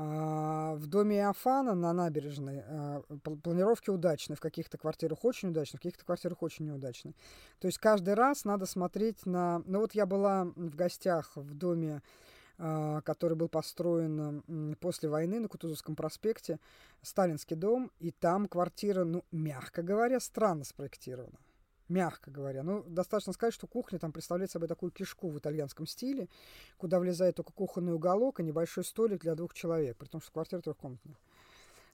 [0.00, 3.02] А, в доме Афана на набережной а,
[3.42, 7.14] планировки удачные, в каких-то квартирах очень удачные, в каких-то квартирах очень неудачные.
[7.58, 9.60] То есть каждый раз надо смотреть на...
[9.66, 12.00] Ну вот я была в гостях в доме,
[12.58, 16.60] а, который был построен после войны на Кутузовском проспекте,
[17.02, 21.38] сталинский дом, и там квартира, ну, мягко говоря, странно спроектирована.
[21.88, 22.62] Мягко говоря.
[22.62, 26.28] Ну, достаточно сказать, что кухня там представляет собой такую кишку в итальянском стиле,
[26.76, 30.60] куда влезает только кухонный уголок и небольшой столик для двух человек, при том, что квартира
[30.60, 31.16] трехкомнатная.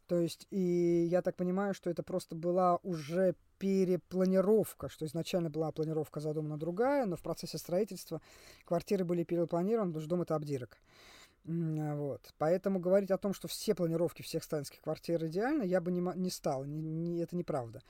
[0.07, 5.72] То есть, и я так понимаю, что это просто была уже перепланировка, что изначально была
[5.72, 8.20] планировка задумана другая, но в процессе строительства
[8.66, 10.76] квартиры были перепланированы, потому что дом это обдирок.
[11.44, 12.35] Вот.
[12.38, 16.30] Поэтому говорить о том, что все планировки всех сталинских квартир идеальны, я бы не, не
[16.30, 16.64] стал.
[16.64, 17.83] Не, не, это неправда.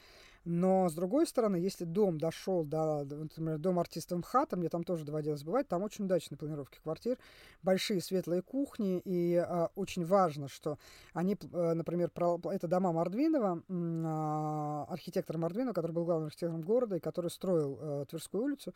[0.45, 5.05] Но, с другой стороны, если дом дошел до, например, дом артиста МХАТа, мне там тоже
[5.05, 7.19] доводилось бывать, там очень удачные планировки квартир,
[7.63, 10.79] большие светлые кухни, и а, очень важно, что
[11.15, 16.97] они, а, например, про, это дома Мордвинова, а, архитектора Мордвинова, который был главным архитектором города
[16.97, 18.75] и который строил а, Тверскую улицу,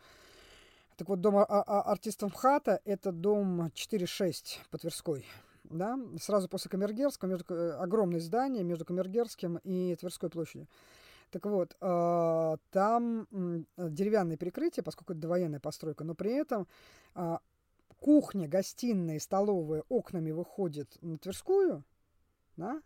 [0.98, 5.24] так вот, дом а, а, артиста МХАТа– это дом 4-6 по Тверской.
[5.62, 5.96] Да?
[6.20, 10.66] Сразу после Камергерского, между, э, огромное здание между Камергерским и Тверской площадью.
[11.30, 13.26] Так вот, э, там
[13.76, 16.66] деревянное перекрытие, поскольку это довоенная постройка, но при этом
[17.14, 17.38] э,
[17.98, 21.84] кухня, гостиная, столовая окнами выходит на Тверскую,
[22.56, 22.80] да?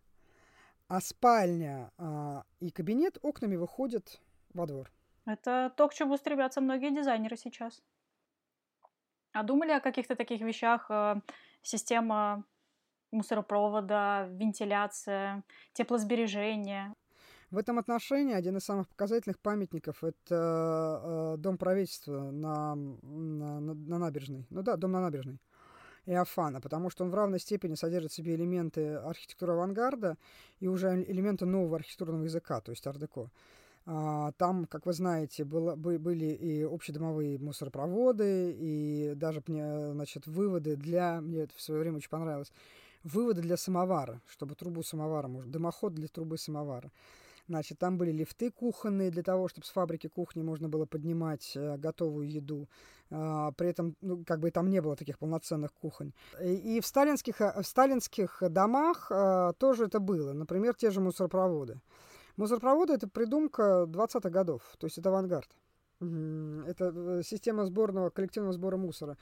[0.88, 4.20] а спальня э, и кабинет окнами выходят
[4.52, 4.92] во двор.
[5.24, 7.82] Это то, к чему стремятся многие дизайнеры сейчас.
[9.32, 10.90] А думали о каких-то таких вещах?
[10.90, 11.20] Э,
[11.62, 12.44] система
[13.10, 16.94] мусоропровода, вентиляция, теплосбережение.
[17.52, 23.98] В этом отношении один из самых показательных памятников это э, дом правительства на, на, на
[23.98, 24.46] набережной.
[24.48, 25.38] Ну да, дом на набережной.
[26.06, 30.16] Иофана, потому что он в равной степени содержит в себе элементы архитектуры авангарда
[30.60, 33.28] и уже элементы нового архитектурного языка, то есть ар-деко.
[33.84, 41.20] А, там, как вы знаете, было, были и общедомовые мусоропроводы, и даже значит, выводы для...
[41.20, 42.50] Мне это в свое время очень понравилось.
[43.04, 46.90] Выводы для самовара, чтобы трубу самовара, дымоход для трубы самовара.
[47.52, 51.76] Значит, там были лифты кухонные для того, чтобы с фабрики кухни можно было поднимать э,
[51.76, 52.66] готовую еду.
[53.10, 56.14] А, при этом, ну, как бы там не было таких полноценных кухонь.
[56.42, 60.32] И, и в, сталинских, э, в сталинских домах а, тоже это было.
[60.32, 61.78] Например, те же мусоропроводы.
[62.38, 65.50] Мусоропроводы– это придумка 20-х годов, то есть это авангард.
[66.00, 69.18] Это э, система сборного, коллективного сбора мусора.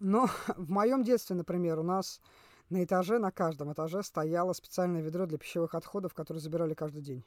[0.00, 2.22] Но в моем детстве, например, у нас
[2.70, 7.22] на этаже, на каждом этаже стояло специальное ведро для пищевых отходов, которые забирали каждый день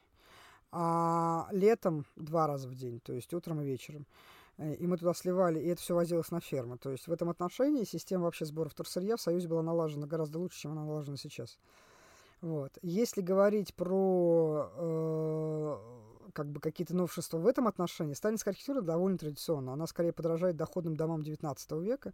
[0.72, 4.06] а летом два раза в день, то есть утром и вечером.
[4.58, 6.78] Э, и мы туда сливали, и это все возилось на ферму.
[6.78, 10.60] То есть в этом отношении система вообще сбора вторсырья в Союзе была налажена гораздо лучше,
[10.60, 11.58] чем она налажена сейчас.
[12.40, 12.78] Вот.
[12.82, 15.76] Если говорить про э,
[16.30, 19.72] как бы какие-то новшества в этом отношении, сталинская архитектура довольно традиционна.
[19.72, 22.12] Она скорее подражает доходным домам XIX века,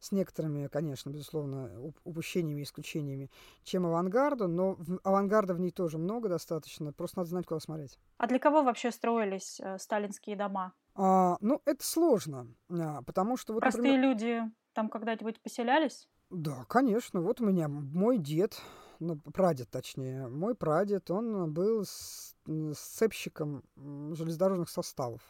[0.00, 1.70] с некоторыми, конечно, безусловно,
[2.04, 3.30] упущениями и исключениями,
[3.64, 7.98] чем авангарду, но авангарда в ней тоже много достаточно, просто надо знать, куда смотреть.
[8.16, 10.72] А для кого вообще строились э, сталинские дома?
[10.94, 13.54] А, ну, это сложно, а, потому что...
[13.54, 14.10] Вот, Простые например...
[14.10, 16.08] люди там когда-нибудь поселялись?
[16.30, 17.20] Да, конечно.
[17.20, 18.60] Вот у меня мой дед,
[19.00, 25.20] ну, прадед точнее, мой прадед, он был сцепщиком железнодорожных составов.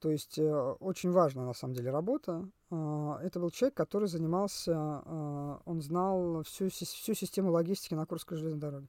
[0.00, 2.48] То есть э, очень важная на самом деле работа.
[2.70, 4.72] Э, это был человек, который занимался,
[5.04, 8.88] э, он знал всю, всю систему логистики на Курской железной дороге.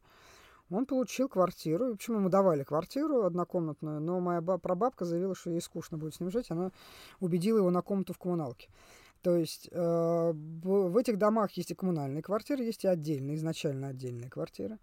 [0.70, 5.98] Он получил квартиру, почему ему давали квартиру однокомнатную, но моя прабабка заявила, что ей скучно
[5.98, 6.72] будет с ним жить, она
[7.20, 8.70] убедила его на комнату в коммуналке.
[9.22, 14.30] То есть э, в этих домах есть и коммунальные квартиры, есть и отдельные, изначально отдельные
[14.30, 14.80] квартиры.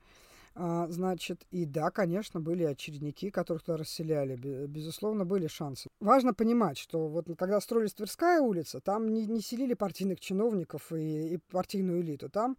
[0.55, 4.37] А, значит, и да, конечно, были очередники, которых туда расселяли.
[4.67, 5.89] Безусловно, были шансы.
[6.01, 11.35] Важно понимать, что вот когда строились Тверская улица, там не, не селили партийных чиновников и,
[11.35, 12.29] и партийную элиту.
[12.29, 12.57] Там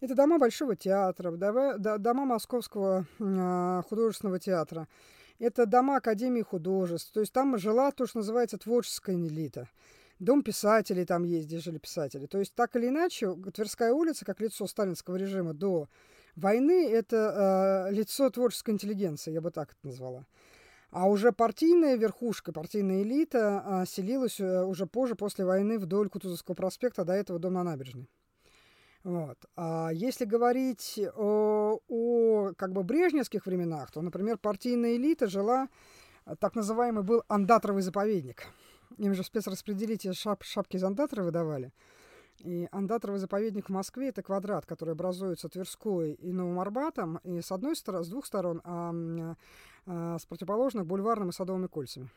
[0.00, 1.32] это дома Большого театра,
[1.98, 4.86] дома Московского э, художественного театра.
[5.38, 7.12] Это дома Академии художеств.
[7.12, 9.68] То есть там жила то, что называется творческая элита.
[10.18, 12.26] Дом писателей там есть, где жили писатели.
[12.26, 15.88] То есть, так или иначе, Тверская улица, как лицо сталинского режима до
[16.34, 20.26] войны, это э, лицо творческой интеллигенции, я бы так это назвала.
[20.90, 26.56] А уже партийная верхушка, партийная элита э, селилась э, уже позже, после войны, вдоль Кутузовского
[26.56, 28.10] проспекта, до этого дом на набережной.
[29.04, 29.38] Вот.
[29.54, 35.68] А если говорить о, о как бы брежневских временах, то, например, партийная элита жила,
[36.26, 38.46] э, так называемый был андатровый заповедник–
[38.96, 41.72] им же спецраспределители шап, шапки из андатора выдавали.
[42.40, 47.50] И андатровый заповедник в Москве– это квадрат, который образуется Тверской и Новым Арбатом, и с
[47.50, 49.34] одной стороны, с двух сторон, а,
[49.86, 52.10] а с противоположных– бульварным и садовыми кольцами.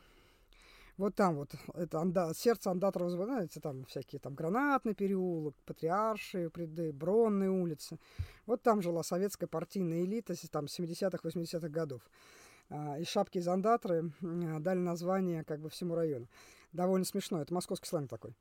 [0.98, 6.92] Вот там вот, это анда, сердце андатора, знаете, там всякие там Гранатный переулок, Патриаршие, Преды,
[6.92, 7.98] Бронные улицы.
[8.46, 12.02] Вот там жила советская партийная элита там 70-х, 80-х годов.
[12.72, 16.26] А, и шапки из андатры дали название как бы всему району.
[16.72, 18.34] Довольно смешно, это московский сленг такой.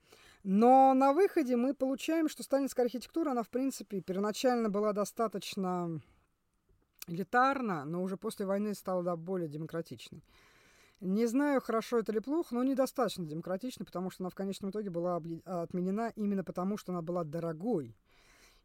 [0.44, 6.00] Но на выходе мы получаем, что сталинская архитектура, она, в принципе, первоначально была достаточно
[7.08, 10.24] элитарна, но уже после войны стала да, более демократичной.
[11.02, 14.92] Не знаю, хорошо это или плохо, но недостаточно демократичной, потому что она в конечном итоге
[14.92, 17.96] была отменена именно потому, что она была дорогой.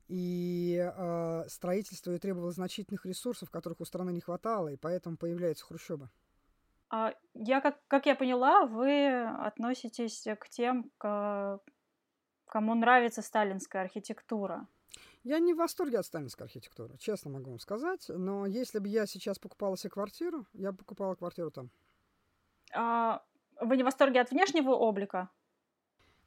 [0.09, 5.65] И э, строительство ее требовало значительных ресурсов, которых у страны не хватало, и поэтому появляется
[5.65, 6.11] хрущоба.
[6.89, 11.61] А я, как, как я поняла, вы относитесь к тем, к,
[12.47, 14.69] кому нравится сталинская архитектура.
[15.25, 18.07] Я не в восторге от сталинской архитектуры, честно могу вам сказать.
[18.09, 21.71] Но если бы я сейчас покупала себе квартиру, я бы покупала квартиру там.
[22.73, 23.25] А,
[23.61, 25.29] вы не в восторге от внешнего облика?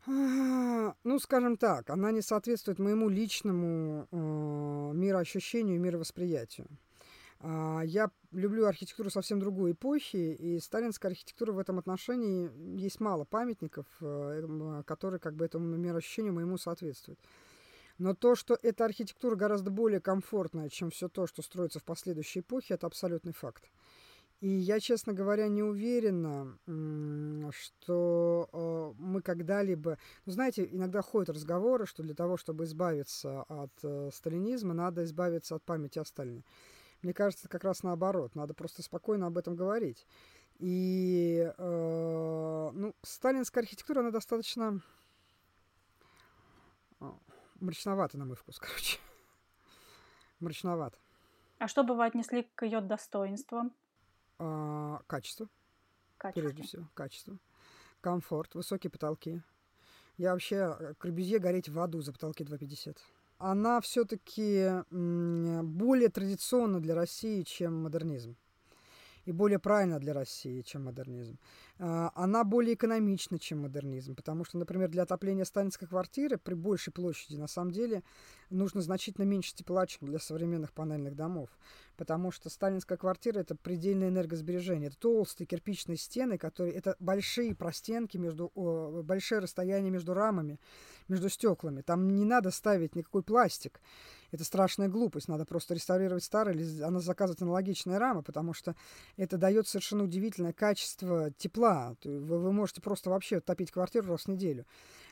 [0.10, 4.16] Ну, скажем так, она не соответствует моему личному э,
[4.96, 6.66] мироощущению и мировосприятию.
[7.42, 13.24] А, я люблю архитектуру совсем другой эпохи, и сталинская архитектура в этом отношении есть мало
[13.24, 17.20] памятников, э, которые как бы этому мироощущению моему соответствуют.
[18.00, 22.40] Но то, что эта архитектура гораздо более комфортная, чем все то, что строится в последующей
[22.40, 23.70] эпохе, это абсолютный факт.
[24.42, 26.58] И я, честно говоря, не уверена,
[27.52, 29.98] что э, мы когда-либо...
[30.26, 35.56] Ну, знаете, иногда ходят разговоры, что для того, чтобы избавиться от э, сталинизма, надо избавиться
[35.56, 36.46] от памяти о Сталине.
[37.02, 38.34] Мне кажется, как раз наоборот.
[38.36, 40.08] Надо просто спокойно об этом говорить.
[40.58, 44.82] И, э, ну, сталинская архитектура, она достаточно
[47.60, 49.00] мрачновата, на мой вкус, короче.
[50.40, 50.98] Мрачновато.
[51.58, 53.74] А что бы вы отнесли к ее достоинствам?
[54.40, 55.48] А, качество.
[56.18, 56.42] Качество.
[56.42, 57.38] Прежде всего, качество.
[58.02, 59.42] Комфорт, высокие потолки.
[60.18, 62.98] Я вообще э, к Корбюзье гореть в аду за потолки 2,50.
[63.38, 68.36] Она все-таки более традиционна для России, чем модернизм
[69.30, 71.38] и более правильно для России, чем модернизм.
[71.78, 76.92] А, она более экономична, чем модернизм, потому что, например, для отопления сталинской квартиры при большей
[76.92, 78.02] площади, на самом деле,
[78.50, 81.50] нужно значительно меньше тепла, чем для современных панельных домов,
[81.96, 88.18] потому что сталинская квартира– это предельное энергосбережение, это толстые кирпичные стены, которые, это большие простенки,
[88.18, 88.52] между,
[89.04, 90.60] большое расстояние между рамами,
[91.10, 93.80] между стеклами, там не надо ставить никакой пластик,
[94.32, 95.28] это страшная глупость.
[95.28, 98.76] Надо просто реставрировать старые или она заказывать аналогичные рамы, потому что
[99.18, 101.96] это дает совершенно удивительное качество тепла.
[102.04, 104.66] Вы, вы можете просто вообще топить квартиру раз в неделю.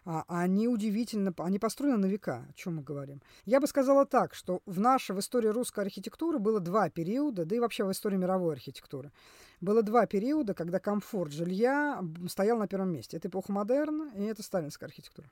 [0.06, 3.22] А, они удивительно, они построены на века, о чем мы говорим.
[3.46, 7.56] Я бы сказала так, что в нашей, в истории русской архитектуры было два периода, да
[7.56, 9.12] и вообще в истории мировой архитектуры.
[9.60, 13.18] Было два периода, когда комфорт жилья стоял на первом месте.
[13.18, 15.30] Это эпоха модерна и это сталинская архитектура.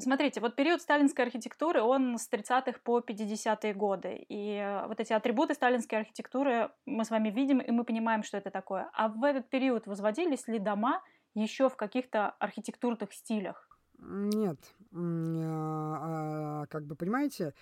[0.00, 4.24] Смотрите, вот период сталинской архитектуры, он с 30-х по 50-е годы.
[4.28, 8.38] И э, вот эти атрибуты сталинской архитектуры мы с вами видим, и мы понимаем, что
[8.38, 8.90] это такое.
[8.94, 11.02] А в этот период возводились ли дома
[11.34, 13.68] еще в каких-то архитектурных стилях?
[13.98, 14.58] Нет.
[14.94, 17.52] А, а, как бы, понимаете,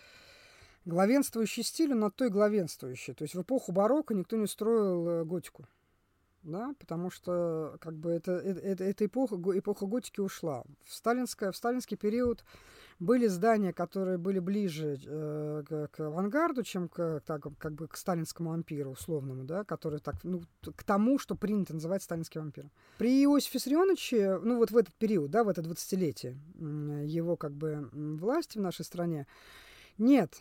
[0.84, 3.12] главенствующий стиль, он на той главенствующий.
[3.12, 5.66] То есть в эпоху барокко никто не строил э, готику
[6.42, 10.64] да, потому что как бы это, это, это, эта эпоха, эпоха готики ушла.
[10.84, 12.44] В, сталинское, в сталинский период
[12.98, 17.96] были здания, которые были ближе э, к, к авангарду, чем к, так, как бы к
[17.96, 22.70] сталинскому ампиру условному, да, который так, ну, к тому, что принято называть сталинским ампиром.
[22.98, 26.36] При Иосифе Сарионовиче, ну вот в этот период, да, в это 20-летие
[27.06, 29.26] его как бы власти в нашей стране,
[30.00, 30.40] нет,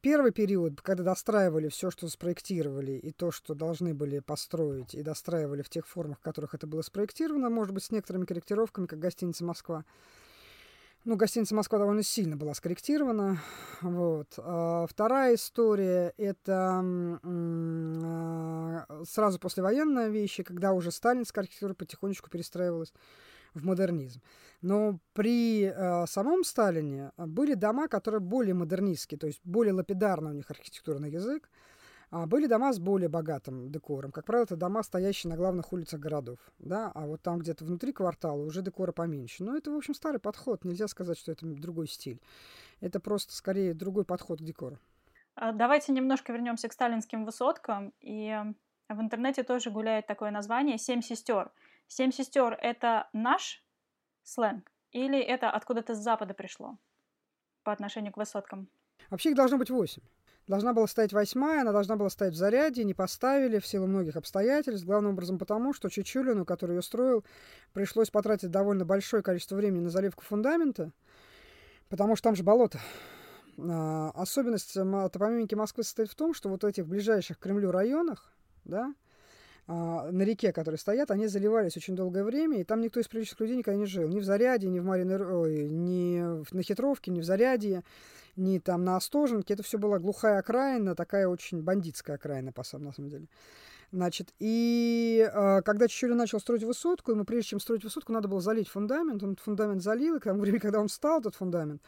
[0.00, 5.62] первый период, когда достраивали все, что спроектировали, и то, что должны были построить, и достраивали
[5.62, 9.44] в тех формах, в которых это было спроектировано, может быть, с некоторыми корректировками, как гостиница
[9.44, 9.84] «Москва».
[11.04, 13.40] Ну, гостиница «Москва» довольно сильно была скорректирована.
[13.80, 14.28] Вот.
[14.38, 16.80] А вторая история– это
[17.24, 22.92] а, сразу послевоенные вещи, когда уже сталинская архитектура потихонечку перестраивалась
[23.54, 24.20] в модернизм.
[24.60, 30.34] Но при э, самом Сталине были дома, которые более модернистские, то есть более лапидарный у
[30.34, 31.50] них архитектурный язык,
[32.12, 34.12] а были дома с более богатым декором.
[34.12, 36.38] Как правило, это дома, стоящие на главных улицах городов.
[36.58, 36.92] Да?
[36.94, 39.42] А вот там где-то внутри квартала уже декора поменьше.
[39.42, 40.62] Но это, в общем, старый подход.
[40.62, 42.20] Нельзя сказать, что это другой стиль.
[42.80, 44.78] Это просто, скорее, другой подход к декору.
[45.36, 47.94] А давайте немножко вернемся к сталинским высоткам.
[48.00, 48.38] И
[48.90, 51.50] в интернете тоже гуляет такое название «Семь сестер».
[51.88, 53.64] Семь сестер— это наш
[54.22, 56.78] сленг или это откуда-то с запада пришло
[57.62, 58.68] по отношению к высоткам?
[59.10, 60.02] Вообще их должно быть восемь.
[60.48, 64.16] Должна была стоять восьмая, она должна была стоять в заряде, не поставили в силу многих
[64.16, 64.84] обстоятельств.
[64.84, 67.24] Главным образом потому, что Чичулину, который ее строил,
[67.72, 70.92] пришлось потратить довольно большое количество времени на заливку фундамента,
[71.88, 72.80] потому что там же болото.
[73.56, 78.32] А, особенность топонимики Москвы состоит в том, что вот в этих ближайших к Кремлю районах,
[78.64, 78.92] да,
[79.72, 83.56] на реке, которые стоят, они заливались очень долгое время, и там никто из приличных людей
[83.56, 84.08] никогда не жил.
[84.08, 86.20] Ни в Заряде, ни в Мариной, ой, ни
[86.54, 87.82] на Хитровке, ни в Зарядье,
[88.36, 89.54] ни там на Остоженке.
[89.54, 93.26] Это все была глухая окраина, такая очень бандитская окраина, по на самом деле.
[93.92, 98.40] Значит, и э, когда Чичулин начал строить высотку, ему прежде чем строить высотку, надо было
[98.40, 99.22] залить фундамент.
[99.22, 101.82] Он фундамент залил, и к тому времени, когда он встал, этот фундамент,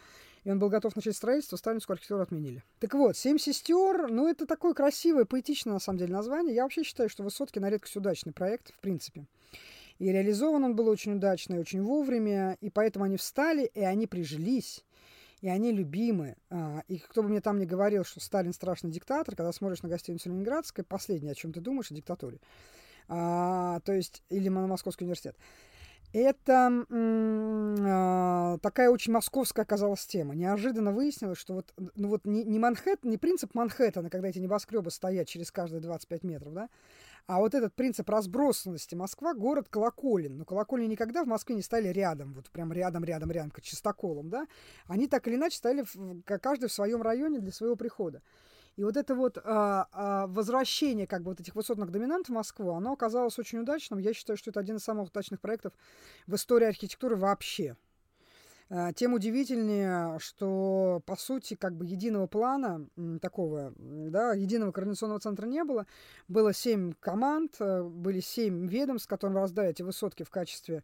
[0.44, 2.62] и он был готов начать строительство, сталинскую архитектуру отменили.
[2.78, 6.54] Так вот, «Семь сестер», ну, это такое красивое, поэтичное, на самом деле, название.
[6.54, 9.26] Я вообще считаю, что «Высотки» на редкость удачный проект, в принципе.
[9.98, 14.06] И реализован он был очень удачно и очень вовремя, и поэтому они встали, и они
[14.06, 14.84] прижились
[15.44, 16.36] и они любимы.
[16.48, 19.90] А, и кто бы мне там не говорил, что Сталин страшный диктатор, когда смотришь на
[19.90, 22.40] гостиницу Ленинградской, последнее, о чем ты думаешь, о диктатуре.
[23.08, 25.36] А, то есть, или на Московский университет.
[26.14, 30.36] Это а, такая очень московская оказалась тема.
[30.36, 34.92] Неожиданно выяснилось, что вот, ну вот не, не Манхэттен, не принцип Манхэттена, когда эти небоскребы
[34.92, 36.68] стоят через каждые 25 метров, да,
[37.26, 40.38] а вот этот принцип разбросанности Москва– город колоколен.
[40.38, 44.30] Но колокольни никогда в Москве не стали рядом, вот прям рядом, рядом, рядом, как чистоколом,
[44.30, 44.46] да?
[44.86, 48.22] Они так или иначе стали в, каждый в своем районе для своего прихода.
[48.76, 52.72] И вот это вот а, а, возвращение как бы вот этих высотных доминантов в Москву,
[52.72, 53.98] оно оказалось очень удачным.
[53.98, 55.72] Я считаю, что это один из самых удачных проектов
[56.26, 57.76] в истории архитектуры вообще.
[58.70, 62.88] Э, тем удивительнее, что, по сути, как бы единого плана
[63.20, 65.86] такого, да, единого координационного центра не было.
[66.28, 70.82] Было семь команд, э, были семь ведомств, которым раздали эти высотки в качестве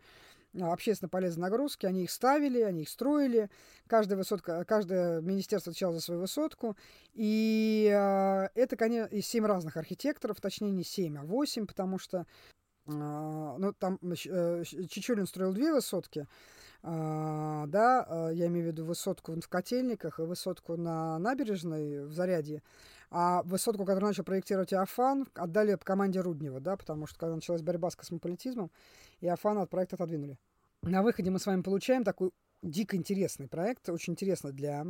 [0.59, 1.87] общественно полезной нагрузки.
[1.87, 3.51] Они их ставили, они их строили.
[3.87, 6.77] Каждая высотка, каждое министерство отвечало за свою высотку.
[7.13, 12.27] И э, это, конечно, и семь разных архитекторов, точнее не семь, а восемь, потому что
[12.87, 16.27] э, ну, там э, Чичулин строил две высотки,
[16.83, 22.63] да, я имею в виду высотку в Котельниках и высотку на набережной в Зарядье,
[23.11, 27.91] а высотку, которую начал проектировать Иофан, отдали команде Руднева, да, потому что когда началась борьба
[27.91, 28.71] с космополитизмом,
[29.21, 30.39] Иофана от проекта отодвинули.
[30.83, 32.31] На выходе мы с вами получаем такой
[32.63, 34.87] дико интересный проект, очень интересный для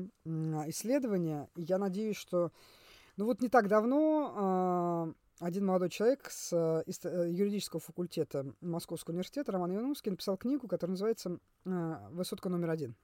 [0.68, 1.48] исследования.
[1.56, 2.52] Я надеюсь, что
[3.16, 9.52] ну вот не так давно один молодой человек с э, э, юридического факультета Московского университета,
[9.52, 12.94] Роман Ивановский, написал книгу, которая называется э, «Высотка номер один».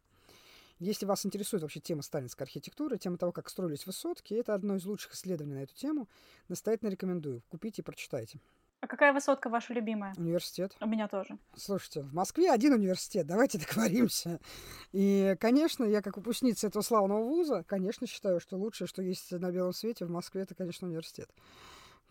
[0.78, 4.84] Если вас интересует вообще тема сталинской архитектуры, тема того, как строились высотки, это одно из
[4.84, 6.08] лучших исследований на эту тему.
[6.48, 7.42] Настоятельно рекомендую.
[7.48, 8.40] Купите и прочитайте.
[8.80, 10.14] А какая высотка ваша любимая?
[10.18, 10.76] Университет.
[10.80, 11.38] У меня тоже.
[11.56, 14.38] Слушайте, в Москве один университет, давайте договоримся.
[14.92, 19.50] И, конечно, я как выпускница этого славного вуза, конечно, считаю, что лучшее, что есть на
[19.50, 21.30] белом свете в Москве, это, конечно, университет.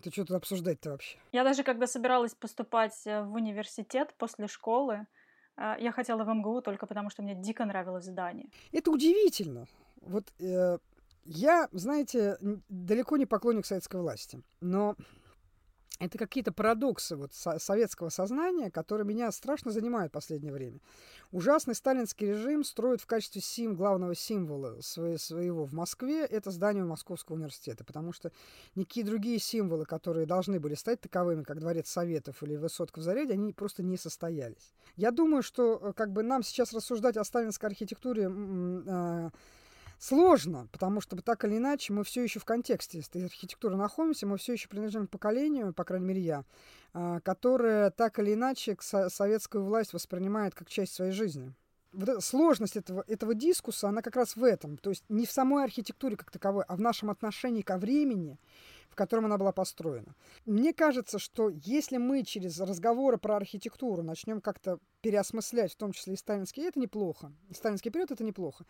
[0.01, 1.17] Ты что тут обсуждать-то вообще?
[1.31, 5.07] Я даже когда собиралась поступать э, в университет после школы,
[5.57, 8.47] я хотела в МГУ только потому, что мне дико нравилось здание.
[8.71, 9.65] Это удивительно.
[10.01, 10.77] Вот э,
[11.25, 12.37] я, знаете,
[12.69, 14.95] далеко не поклонник советской власти, но
[15.99, 20.79] это какие-то парадоксы вот советского сознания, которые меня страшно занимают в последнее время.
[21.31, 27.35] Ужасный сталинский режим строит в качестве сим, главного символа своего, в Москве это здание Московского
[27.35, 28.31] университета, потому что
[28.75, 33.33] никакие другие символы, которые должны были стать таковыми, как Дворец Советов или Высотка в Заряде,
[33.33, 34.73] они просто не состоялись.
[34.97, 39.29] Я думаю, что э, как бы нам сейчас рассуждать о сталинской архитектуре э,
[40.07, 44.37] Сложно, потому что так или иначе мы все еще в контексте этой архитектуры находимся, мы
[44.37, 46.43] все еще принадлежим к поколению, по крайней мере я,
[46.93, 51.55] а, которое так или иначе советскую власть воспринимает как часть своей жизни
[51.95, 54.77] вот эта сложность этого, этого дискуса, она как раз в этом.
[54.77, 58.37] То есть не в самой архитектуре как таковой, а в нашем отношении ко времени,
[58.95, 60.15] в котором она была построена.
[60.45, 66.13] Мне кажется, что если мы через разговоры про архитектуру начнем как-то переосмыслять, в том числе
[66.13, 67.33] и сталинский, это неплохо.
[67.51, 68.65] Сталинский период это неплохо.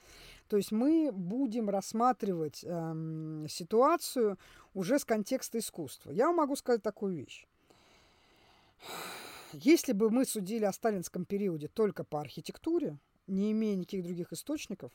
[0.48, 4.40] То есть мы будем рассматривать эм, ситуацию
[4.74, 6.10] уже с контекста искусства.
[6.10, 7.46] Я могу сказать такую вещь.
[9.54, 12.98] Если бы мы судили о сталинском периоде только по архитектуре,
[13.28, 14.92] не имея никаких других источников,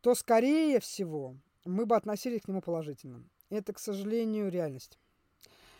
[0.00, 3.24] то, скорее всего, мы бы относились к нему положительно.
[3.52, 4.98] Это, к сожалению, реальность.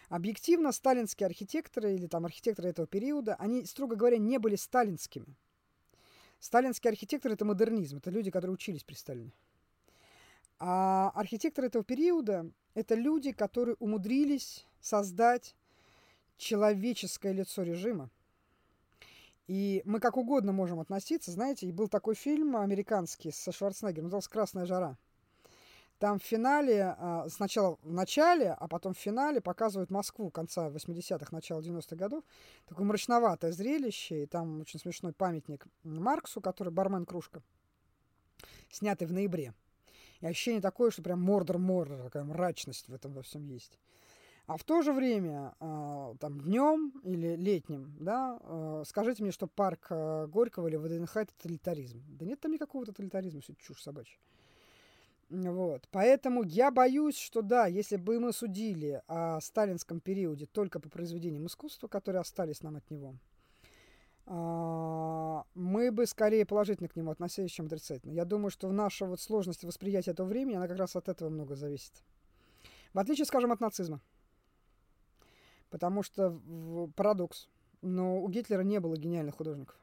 [0.08, 5.34] Объективно, сталинские архитекторы или там архитекторы этого периода, они, строго говоря, не были сталинскими.
[6.38, 9.32] Сталинские архитекторы– это модернизм, это люди, которые учились при Сталине.
[10.58, 15.54] А архитекторы этого периода– это люди, которые умудрились создать
[16.36, 18.10] человеческое лицо режима–
[19.48, 24.30] и мы как угодно можем относиться, знаете, и был такой фильм американский со Шварценеггером, назывался
[24.30, 24.96] «Красная жара».
[26.02, 31.28] Там в финале, а, сначала в начале, а потом в финале показывают Москву конца 80-х,
[31.30, 32.24] начала 90-х годов.
[32.66, 37.40] Такое мрачноватое зрелище, и там очень смешной памятник Марксу, который бармен-кружка,
[38.68, 39.54] снятый в ноябре.
[40.18, 43.78] И ощущение такое, что прям мордор-мордор, такая мрачность в этом во всем есть.
[44.48, 49.46] А в то же время, э, там, днем или летним, да, э, скажите мне, что
[49.46, 52.02] парк Горького или ВДНХ это тоталитаризм.
[52.08, 54.18] Да нет там никакого тоталитаризма, все чушь собачья.
[55.32, 55.88] Вот.
[55.90, 61.46] Поэтому я боюсь, что да, если бы мы судили о сталинском периоде только по произведениям
[61.46, 63.14] искусства, которые остались нам от него,
[64.26, 68.12] а, мы бы скорее положительно к нему относились, чем отрицательно.
[68.12, 71.56] Я думаю, что наша вот сложность восприятия этого времени, она как раз от этого много
[71.56, 71.94] зависит.
[72.92, 74.02] В отличие, скажем, от нацизма.
[75.70, 76.38] Потому что
[76.94, 77.48] парадокс.
[77.80, 79.82] Но у Гитлера не было гениальных художников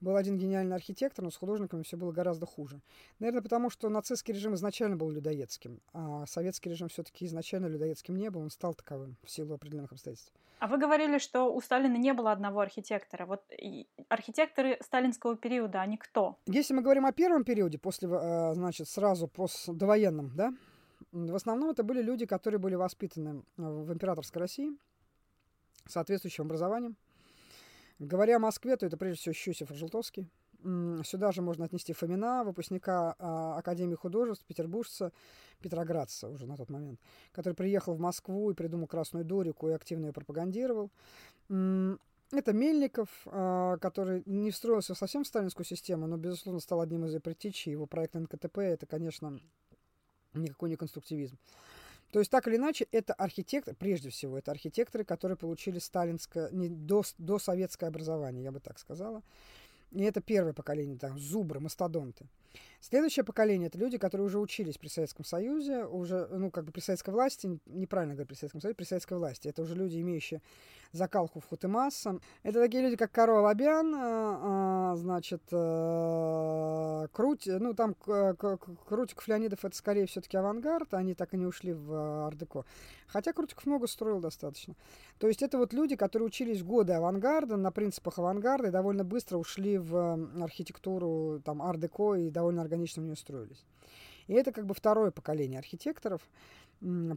[0.00, 2.80] был один гениальный архитектор, но с художниками все было гораздо хуже.
[3.18, 8.30] Наверное, потому что нацистский режим изначально был людоедским, а советский режим все-таки изначально людоедским не
[8.30, 10.32] был, он стал таковым в силу определенных обстоятельств.
[10.60, 13.26] А вы говорили, что у Сталина не было одного архитектора.
[13.26, 13.44] Вот
[14.08, 16.36] архитекторы сталинского периода, они кто?
[16.46, 20.52] Если мы говорим о первом периоде, после, э, значит, сразу после довоенном, да,
[21.12, 24.76] в основном это были люди, которые были воспитаны в императорской России,
[25.86, 26.96] соответствующим образованием,
[27.98, 30.30] Говоря о Москве, то это прежде всего Щусев и Желтовский.
[31.04, 35.12] Сюда же можно отнести Фомина, выпускника а, Академии художеств, петербуржца,
[35.60, 40.06] петроградца уже на тот момент, который приехал в Москву и придумал Красную Дорику и активно
[40.06, 40.90] ее пропагандировал.
[41.48, 47.14] Это Мельников, а, который не встроился совсем в сталинскую систему, но, безусловно, стал одним из
[47.14, 47.70] ее предтечей.
[47.70, 49.38] Его проект НКТП– это, конечно,
[50.34, 51.38] никакой не конструктивизм.
[52.10, 56.68] То есть, так или иначе, это архитекторы, прежде всего, это архитекторы, которые получили сталинское, не,
[56.68, 59.22] до, до советское образование, я бы так сказала.
[59.92, 62.26] И это первое поколение, там, зубры, мастодонты.
[62.80, 66.80] Следующее поколение это люди, которые уже учились при Советском Союзе, уже, ну, как бы при
[66.80, 69.48] советской власти, неправильно говорить при Советском Союзе, при советской власти.
[69.48, 70.40] Это уже люди, имеющие
[70.92, 72.20] закалку в масса.
[72.42, 79.64] Это такие люди, как Каро Алабян, а, а, значит, а, Круть, ну, там Крутиков Леонидов,
[79.64, 82.64] это скорее все-таки авангард, они так и не ушли в Ардеко.
[83.06, 84.74] Хотя Крутиков много строил достаточно.
[85.18, 89.38] То есть это вот люди, которые учились годы авангарда, на принципах авангарда, и довольно быстро
[89.38, 93.64] ушли в архитектуру, там, ардеко и довольно органично в нее строились.
[94.28, 96.20] И это как бы второе поколение архитекторов,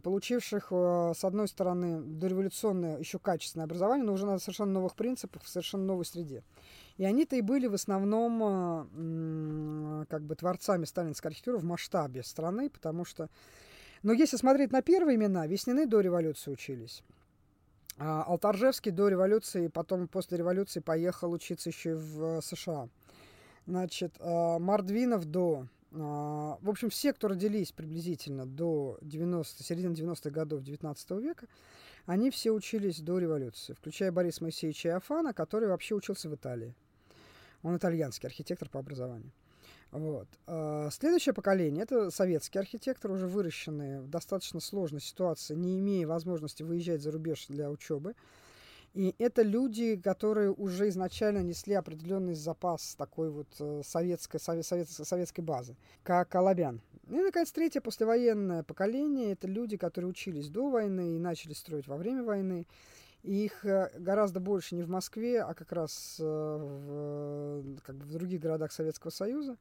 [0.02, 5.44] получивших, э, с одной стороны, дореволюционное, еще качественное образование, но уже на совершенно новых принципах,
[5.44, 6.42] в совершенно новой среде.
[6.96, 12.70] И они-то и были в основном э, как бы творцами сталинской архитектуры в масштабе страны,
[12.70, 13.28] потому что...
[14.02, 17.04] Но если смотреть на первые имена, Веснины до революции учились.
[17.98, 22.88] А Алтаржевский до революции, потом после революции поехал учиться еще в э, США.
[23.66, 25.66] Значит, а, Мордвинов до...
[25.92, 31.46] А, в общем, все, кто родились приблизительно до 90, середины 90-х годов 19 века,
[32.06, 36.74] они все учились до революции, включая Бориса Моисеевича Иофана, который вообще учился в Италии.
[37.62, 39.30] Он итальянский архитектор по образованию.
[39.92, 40.26] Вот.
[40.46, 46.62] А, следующее поколение– это советские архитекторы, уже выращенные в достаточно сложной ситуации, не имея возможности
[46.62, 48.14] выезжать за рубеж для учебы.
[48.94, 55.40] И это люди, которые уже изначально несли определенный запас такой вот э, советской, совет, советской
[55.40, 56.82] базы, как Алабян.
[57.08, 61.96] И, наконец, третье послевоенное поколение– это люди, которые учились до войны и начали строить во
[61.96, 62.66] время войны.
[63.22, 68.04] И их э, гораздо больше не в Москве, а как раз э, в, как бы
[68.04, 69.56] в других городах Советского Союза.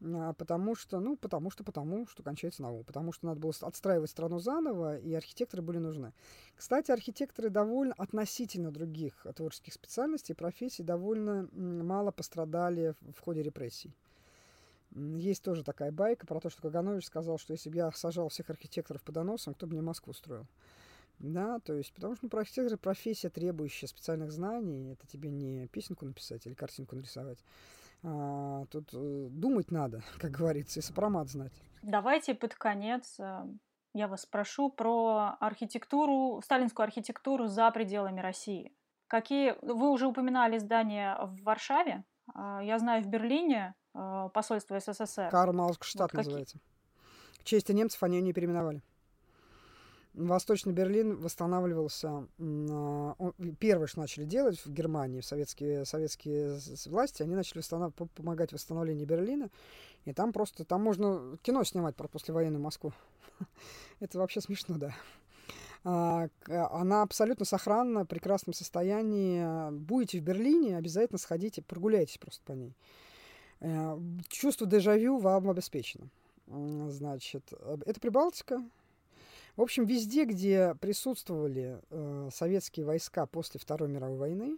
[0.00, 4.10] А, потому что, ну, потому что, потому что кончается наука, потому что надо было отстраивать
[4.10, 6.12] страну заново, и архитекторы были нужны.
[6.56, 13.92] Кстати, архитекторы довольно относительно других творческих специальностей, профессий довольно мало пострадали в ходе репрессий.
[14.94, 18.48] Есть тоже такая байка про то, что Каганович сказал, что если бы я сажал всех
[18.50, 20.46] архитекторов по доносам, кто бы мне Москву строил.
[21.18, 24.92] Да, то есть, потому что ну, архитектор профессия, требующая специальных знаний.
[24.92, 27.38] Это тебе не песенку написать или картинку нарисовать.
[28.02, 31.52] А, тут э, думать надо, как говорится, и сопромат знать.
[31.82, 33.44] Давайте под конец э,
[33.94, 38.72] я вас спрошу про архитектуру, сталинскую архитектуру за пределами России.
[39.08, 39.56] Какие...
[39.62, 42.04] Вы уже упоминали здания в Варшаве.
[42.34, 45.28] А, я знаю, в Берлине э, посольство СССР.
[45.30, 46.58] Карл Малскштадт вот называется.
[46.58, 47.40] Какие...
[47.40, 48.82] В честь немцев они ее не переименовали.
[50.18, 52.26] Восточный Берлин восстанавливался.
[53.58, 57.94] Первое, что начали делать в Германии, советские, советские власти, они начали восстанов...
[57.94, 59.48] помогать в восстановлению Берлина.
[60.04, 62.92] И там просто, там можно кино снимать про послевоенную Москву.
[64.00, 64.94] Это вообще смешно, да.
[65.84, 69.70] А, она абсолютно сохранна, в прекрасном состоянии.
[69.70, 72.74] Будете в Берлине, обязательно сходите, прогуляйтесь просто по ней.
[73.60, 73.98] Э,
[74.28, 76.08] чувство дежавю вам обеспечено.
[76.46, 78.64] Значит, э, это Прибалтика,
[79.58, 84.56] в общем, везде, где присутствовали э, советские войска после Второй мировой войны,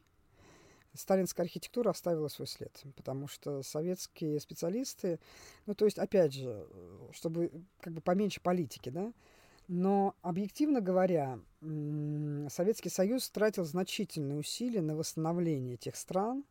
[0.92, 5.18] сталинская архитектура оставила свой след, потому что советские специалисты,
[5.64, 6.66] ну, то есть, опять же,
[7.12, 9.14] чтобы как бы поменьше политики, да,
[9.68, 11.38] Но, объективно говоря,
[12.50, 16.44] Советский Союз тратил значительные усилия на восстановление тех стран,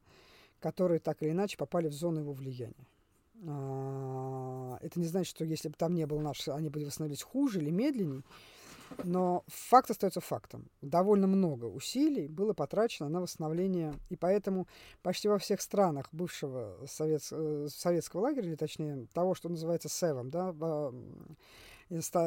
[0.59, 2.87] которые так или иначе попали в зону его влияния.
[3.47, 7.59] А, это не значит, что если бы там не был наш, они бы восстановились хуже
[7.59, 8.23] или медленнее.
[9.03, 10.67] Но факт остается фактом.
[10.81, 14.67] Довольно много усилий было потрачено на восстановление, и поэтому
[15.03, 20.31] почти во всех странах бывшего совет, э, советского лагеря, или точнее того, что называется СЭВом,
[20.31, 20.53] да,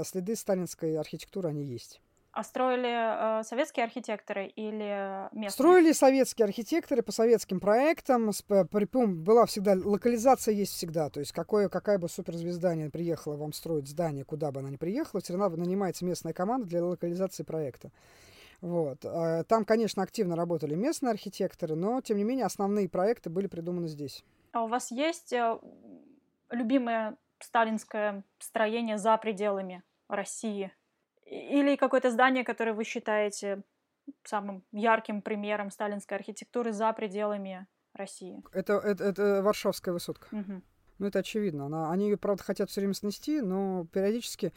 [0.05, 2.01] следы сталинской архитектуры, они есть.
[2.33, 5.51] А строили э, советские архитекторы или местные?
[5.51, 8.31] Строили советские архитекторы по советским проектам.
[9.23, 11.11] Была всегда локализация есть всегда.
[11.11, 14.77] То есть какое, какая бы суперзвезда не приехала вам строить здание, куда бы она ни
[14.77, 17.91] приехала, все равно нанимается местная команда для локализации проекта.
[18.63, 19.05] Вот.
[19.05, 23.89] А, там, конечно, активно работали местные архитекторы, но, тем не менее, основные проекты были придуманы
[23.89, 24.25] здесь.
[24.53, 25.59] А у вас есть э,
[26.49, 30.73] любимое сталинское строение за пределами России?
[31.27, 33.63] Или какое-то здание, которое вы считаете
[34.25, 38.43] самым ярким примером сталинской архитектуры за пределами России?
[38.53, 40.27] Это, это, это Варшавская высотка.
[40.33, 40.63] Угу.
[40.99, 41.67] Ну, это очевидно.
[41.67, 44.53] Она, они ее, правда, хотят все время снести, но периодически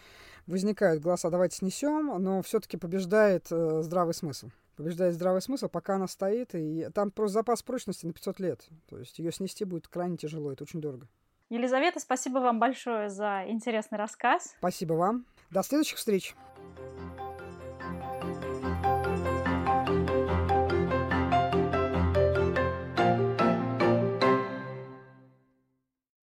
[0.45, 4.49] возникают голоса, давайте снесем, но все-таки побеждает э, здравый смысл.
[4.75, 8.67] Побеждает здравый смысл, пока она стоит, и там просто запас прочности на 500 лет.
[8.87, 11.07] То есть ее снести будет крайне тяжело, это очень дорого.
[11.49, 14.53] Елизавета, спасибо вам большое за интересный рассказ.
[14.57, 15.25] Спасибо вам.
[15.49, 16.35] До следующих встреч.